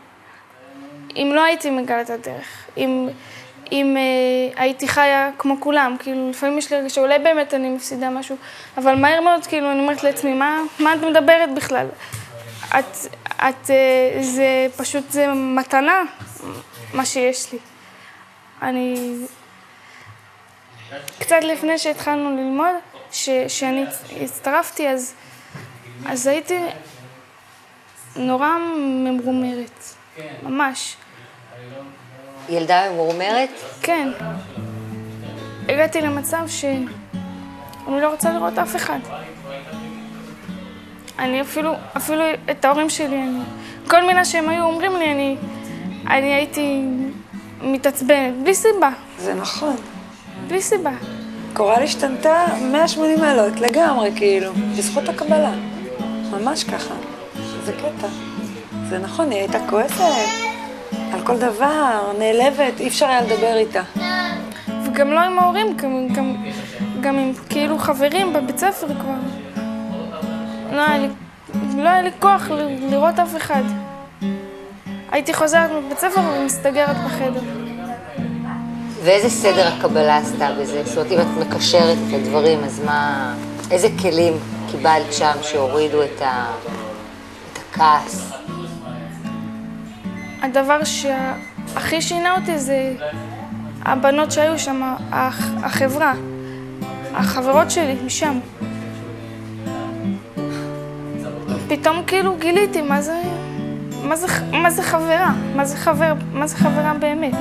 אם 1.16 1.32
לא 1.36 1.44
הייתי 1.44 1.70
מגלה 1.70 2.02
את 2.02 2.10
הדרך, 2.10 2.68
אם, 2.78 3.10
אם 3.72 3.98
אה, 3.98 4.62
הייתי 4.64 4.88
חיה 4.88 5.30
כמו 5.38 5.56
כולם, 5.60 5.96
כאילו 6.00 6.30
לפעמים 6.30 6.58
יש 6.58 6.72
לי 6.72 6.80
רגע 6.80 6.90
שאולי 6.90 7.20
באמת 7.20 7.54
אני 7.54 7.70
מפסידה 7.70 8.10
משהו, 8.10 8.36
אבל 8.78 8.96
מהר 8.96 9.22
מאוד 9.22 9.48
כאילו 9.48 9.72
אני 9.72 9.80
אומרת 9.80 10.04
לעצמי, 10.04 10.34
מה, 10.34 10.62
מה 10.80 10.94
את 10.94 11.00
מדברת 11.00 11.54
בכלל? 11.56 11.88
את, 12.80 12.98
את, 13.36 13.70
אה, 13.70 14.18
זה 14.22 14.68
פשוט, 14.78 15.12
זה 15.12 15.28
מתנה, 15.34 16.04
מה 16.94 17.06
שיש 17.06 17.54
לי. 17.54 17.60
אני... 18.62 19.16
קצת 21.20 21.44
לפני 21.44 21.78
שהתחלנו 21.78 22.30
ללמוד, 22.30 22.76
שאני 23.12 23.86
הצטרפתי, 24.22 24.90
אז, 24.90 25.14
אז 26.06 26.28
הייתי 26.28 26.60
נורא 28.16 28.58
ממורמרת, 28.78 29.84
ממש. 30.44 30.96
ילדה 32.50 32.92
ממורמרת? 32.92 33.50
כן. 33.82 34.10
הגעתי 35.70 36.02
למצב 36.02 36.44
שאני 36.48 38.02
לא 38.02 38.12
רוצה 38.12 38.32
לראות 38.32 38.58
אף 38.58 38.76
אחד. 38.76 39.00
אני 41.20 41.42
אפילו, 41.42 41.74
אפילו 41.98 42.24
את 42.52 42.66
ההורים 42.66 42.90
שלי, 42.90 43.24
אני... 43.24 43.40
כל 43.88 44.06
מילה 44.06 44.26
שהם 44.26 44.50
היו 44.50 44.64
אומרים 44.64 44.96
לי, 44.96 45.12
אני, 45.12 45.38
אני 46.08 46.34
הייתי 46.34 46.82
מתעצבנת, 47.62 48.34
בלי 48.44 48.56
סיבה, 48.56 48.90
זה 49.18 49.34
נכון. 49.34 49.76
בלי 50.48 50.62
סיבה. 50.62 50.92
קורל 51.60 51.84
השתנתה 51.84 52.46
180 52.62 53.20
מעלות, 53.20 53.60
לגמרי, 53.60 54.12
כאילו, 54.16 54.52
בזכות 54.78 55.10
הקבלה. 55.10 55.52
ממש 56.32 56.64
ככה. 56.64 56.94
זה 57.64 57.74
קטע. 57.74 58.08
זה 58.90 58.98
נכון, 58.98 59.32
היא 59.32 59.40
הייתה 59.40 59.58
כועסת 59.70 60.04
על 61.14 61.22
כל 61.26 61.38
דבר, 61.38 62.12
נעלבת, 62.20 62.80
אי 62.80 62.88
אפשר 62.88 63.06
היה 63.06 63.22
לדבר 63.22 63.58
איתה. 63.58 63.82
וגם 64.86 65.12
לא 65.12 65.20
עם 65.20 65.40
ההורים, 65.40 65.78
גם, 65.78 66.08
גם, 66.08 66.36
גם 67.02 67.18
עם 67.18 67.34
כאילו 67.50 67.78
חברים 67.78 68.34
בבית 68.34 68.58
ספר 68.58 68.88
כבר. 68.88 69.64
לא 70.72 70.82
היה 70.82 70.98
לי, 70.98 71.08
לא 71.78 71.90
היה 71.90 72.02
לי 72.02 72.12
כוח 72.20 72.48
לראות 72.90 73.20
אף 73.20 73.36
אחד. 73.36 73.64
הייתי 75.12 75.34
חוזרת 75.34 75.72
מבית 75.72 76.00
ספר 76.00 76.22
ומסתגרת 76.22 76.98
בחדר. 77.06 77.59
ואיזה 79.04 79.30
סדר 79.30 79.68
הקבלה 79.68 80.18
עשתה 80.18 80.50
בזה? 80.62 80.84
זאת 80.86 80.98
אומרת, 80.98 81.12
אם 81.12 81.42
את 81.42 81.48
מקשרת 81.48 81.98
את 82.08 82.14
הדברים, 82.14 82.64
אז 82.64 82.82
מה... 82.86 83.34
איזה 83.72 83.88
כלים 84.02 84.34
קיבלת 84.72 85.14
שם 85.14 85.32
שהורידו 85.42 86.04
את, 86.04 86.22
ה... 86.22 86.46
את 87.54 87.60
הכעס? 87.70 88.32
הדבר 90.42 90.80
שהכי 90.84 92.02
שינה 92.02 92.36
אותי 92.36 92.58
זה 92.60 92.94
הבנות 93.82 94.32
שהיו 94.32 94.60
שם, 94.60 94.82
הח- 95.12 95.64
החברה, 95.64 96.14
החברות 97.14 97.72
שלי 97.72 97.96
משם. 98.06 98.40
פתאום 101.68 102.04
כאילו 102.08 102.36
גיליתי 102.40 102.82
מה 102.82 103.02
זה, 103.02 103.22
מה 104.04 104.16
זה, 104.16 104.28
מה 104.52 104.72
זה 104.72 104.84
חברה, 104.84 105.34
מה 105.56 105.66
זה 105.66 105.78
חבר, 105.78 106.14
מה 106.34 106.48
זה 106.48 106.56
חברה 106.58 106.94
באמת. 107.00 107.36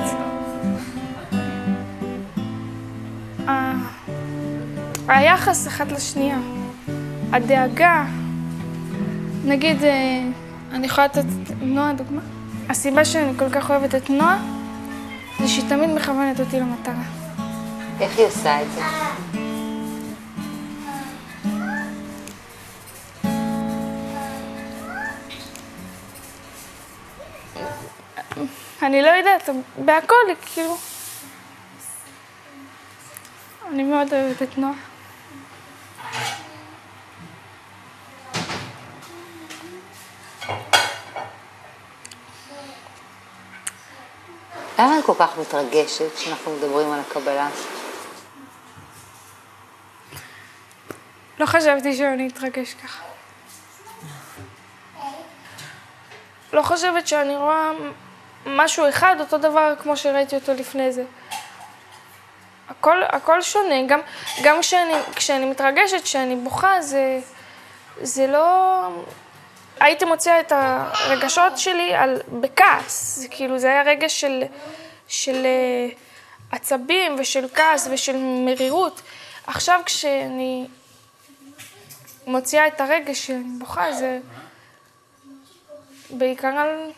היחס 5.07 5.67
אחד 5.67 5.91
לשנייה, 5.91 6.37
הדאגה, 7.33 8.05
נגיד, 9.45 9.83
אה, 9.83 10.23
אני 10.71 10.85
יכולה 10.85 11.07
לתת 11.07 11.19
את 11.19 11.51
נועה 11.61 11.93
דוגמה? 11.93 12.21
הסיבה 12.69 13.05
שאני 13.05 13.31
כל 13.37 13.49
כך 13.49 13.69
אוהבת 13.69 13.95
את 13.95 14.09
נועה, 14.09 14.37
זה 15.39 15.47
שהיא 15.47 15.69
תמיד 15.69 15.89
מכוונת 15.89 16.39
אותי 16.39 16.59
למטרה. 16.59 17.03
איך 17.99 18.17
היא 18.17 18.25
עושה 18.25 18.61
את 18.61 18.67
זה? 18.71 18.81
אני 28.81 29.01
לא 29.01 29.07
יודעת, 29.07 29.49
בהכל, 29.85 30.15
כאילו... 30.53 30.88
אני 33.73 33.83
מאוד 33.83 34.13
אוהבת 34.13 34.41
את 34.41 34.57
נועה. 34.57 34.73
למה 44.79 44.99
את 44.99 45.05
כל 45.05 45.13
כך 45.19 45.37
מתרגשת 45.37 46.15
כשאנחנו 46.15 46.51
מדברים 46.51 46.91
על 46.91 46.99
הקבלה? 46.99 47.49
לא 51.39 51.45
חשבתי 51.45 51.95
שאני 51.95 52.27
אתרגש 52.27 52.73
ככה. 52.73 53.03
לא 56.53 56.61
חושבת 56.61 57.07
שאני 57.07 57.37
רואה 57.37 57.71
משהו 58.45 58.89
אחד, 58.89 59.15
אותו 59.19 59.37
דבר 59.37 59.73
כמו 59.81 59.97
שראיתי 59.97 60.35
אותו 60.35 60.53
לפני 60.53 60.91
זה. 60.91 61.03
הכל, 62.79 63.03
הכל 63.03 63.41
שונה, 63.41 63.75
גם, 63.87 63.99
גם 64.43 64.59
כשאני, 64.61 64.93
כשאני 65.15 65.45
מתרגשת, 65.45 66.03
כשאני 66.03 66.35
בוכה, 66.35 66.81
זה, 66.81 67.19
זה 68.01 68.27
לא... 68.27 68.87
הייתי 69.79 70.05
מוציאה 70.05 70.39
את 70.39 70.51
הרגשות 70.51 71.57
שלי 71.57 71.93
על, 71.95 72.21
בכעס, 72.41 73.19
זה 73.19 73.27
כאילו, 73.27 73.59
זה 73.59 73.67
היה 73.67 73.83
רגש 73.83 74.21
של, 74.21 74.43
של 75.07 75.45
אה, 75.45 75.89
עצבים 76.51 77.15
ושל 77.19 77.47
כעס 77.53 77.87
ושל 77.91 78.17
מרירות. 78.45 79.01
עכשיו 79.47 79.81
כשאני 79.85 80.67
מוציאה 82.27 82.67
את 82.67 82.81
הרגש 82.81 83.27
שאני 83.27 83.43
בוכה, 83.59 83.93
זה 83.93 84.19
בעיקר 86.09 86.47
על, 86.47 86.91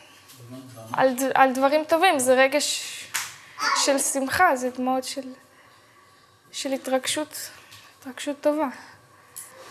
על, 0.93 1.15
על 1.33 1.53
דברים 1.53 1.83
טובים, 1.83 2.19
זה 2.19 2.33
רגש 2.33 2.83
של 3.85 3.99
שמחה, 3.99 4.55
זה 4.55 4.69
דמעות 4.69 5.03
של, 5.03 5.21
של 6.51 6.73
התרגשות, 6.73 7.49
התרגשות 7.99 8.41
טובה. 8.41 8.67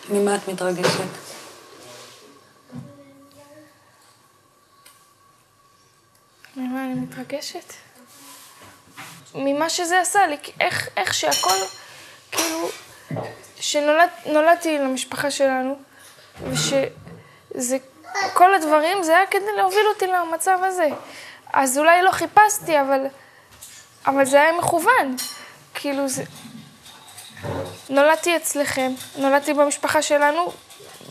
ממה 0.08 0.36
את 0.36 0.48
מתרגשת? 0.48 1.04
ממה 6.56 6.84
אני 6.84 6.94
מתרגשת? 6.94 7.72
ממה 9.34 9.70
שזה 9.70 10.00
עשה 10.00 10.26
לי, 10.26 10.36
איך, 10.60 10.88
איך 10.96 11.14
שהכל, 11.14 11.56
כאילו, 12.32 12.68
שנולדתי 13.60 14.78
למשפחה 14.78 15.30
שלנו, 15.30 15.78
ושזה, 16.50 17.76
כל 18.34 18.54
הדברים 18.54 19.02
זה 19.02 19.16
היה 19.16 19.26
כדי 19.26 19.52
להוביל 19.56 19.86
אותי 19.94 20.06
למצב 20.06 20.58
הזה. 20.62 20.88
אז 21.52 21.78
אולי 21.78 22.02
לא 22.02 22.10
חיפשתי, 22.10 22.80
אבל, 22.80 23.06
אבל 24.06 24.24
זה 24.24 24.42
היה 24.42 24.52
מכוון. 24.52 25.16
כאילו 25.74 26.08
זה... 26.08 26.24
נולדתי 27.90 28.36
אצלכם, 28.36 28.92
נולדתי 29.16 29.54
במשפחה 29.54 30.02
שלנו 30.02 30.52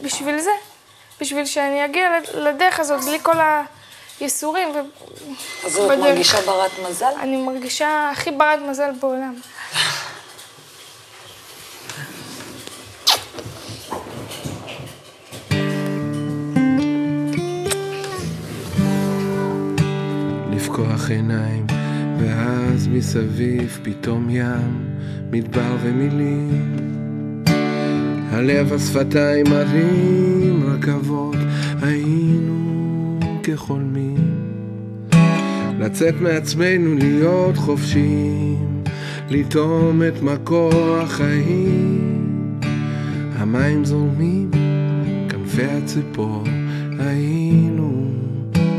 בשביל 0.01 0.39
זה. 0.39 0.51
בשביל 1.21 1.45
שאני 1.45 1.85
אגיע 1.85 2.09
לדרך 2.33 2.79
הזאת 2.79 3.03
בלי 3.03 3.19
כל 3.21 3.35
הייסורים. 4.19 4.69
ו... 4.69 4.79
אז 5.65 5.77
את. 5.77 5.97
מרגישה 5.97 6.41
ברת 6.41 6.71
מזל? 6.89 7.11
אני 7.19 7.37
מרגישה 7.37 8.09
הכי 8.11 8.31
ברת 8.31 8.59
מזל 8.69 8.91
בעולם. 8.99 9.35
לפקוח 20.51 21.09
עיניים, 21.09 21.67
ואז 22.21 22.87
מסביב 22.87 23.79
פתאום 23.83 24.29
ים, 24.29 24.85
מדבר 25.31 25.75
ומילים. 25.83 26.75
הלב, 28.31 28.73
השפתיים, 28.73 29.45
ערים, 29.47 30.63
רכבות, 30.65 31.35
היינו 31.81 33.19
כחולמים. 33.43 34.39
לצאת 35.79 36.21
מעצמנו, 36.21 36.95
להיות 36.95 37.57
חופשיים, 37.57 38.83
לטעום 39.29 40.01
את 40.03 40.21
מקור 40.21 40.97
החיים. 40.97 42.59
המים 43.35 43.85
זורמים, 43.85 44.51
כנפי 45.29 45.63
הציפור, 45.65 46.43
היינו 46.99 48.11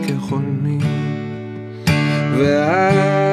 כחולמים. 0.06 0.80
ואת 2.38 3.29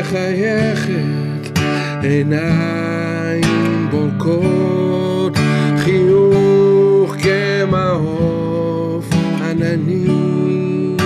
מחייכת, 0.00 1.58
עיניים 2.02 3.88
בולקות, 3.90 5.38
חיוך 5.78 7.16
כמעוף 7.22 9.08
עננים. 9.40 10.96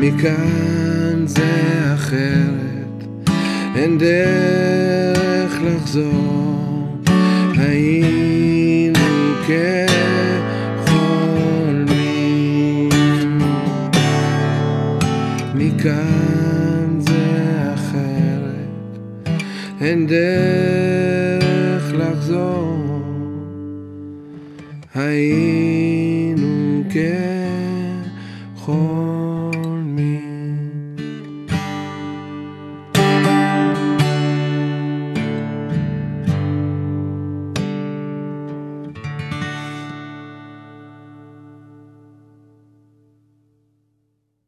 מכאן 0.00 1.26
זה 1.26 1.92
אחרת, 1.94 3.04
אין 3.76 3.98
דרך 3.98 5.60
לחזור, 5.62 6.96
היינו 7.58 8.98
כחולמים. 9.46 9.77
אין 20.12 20.57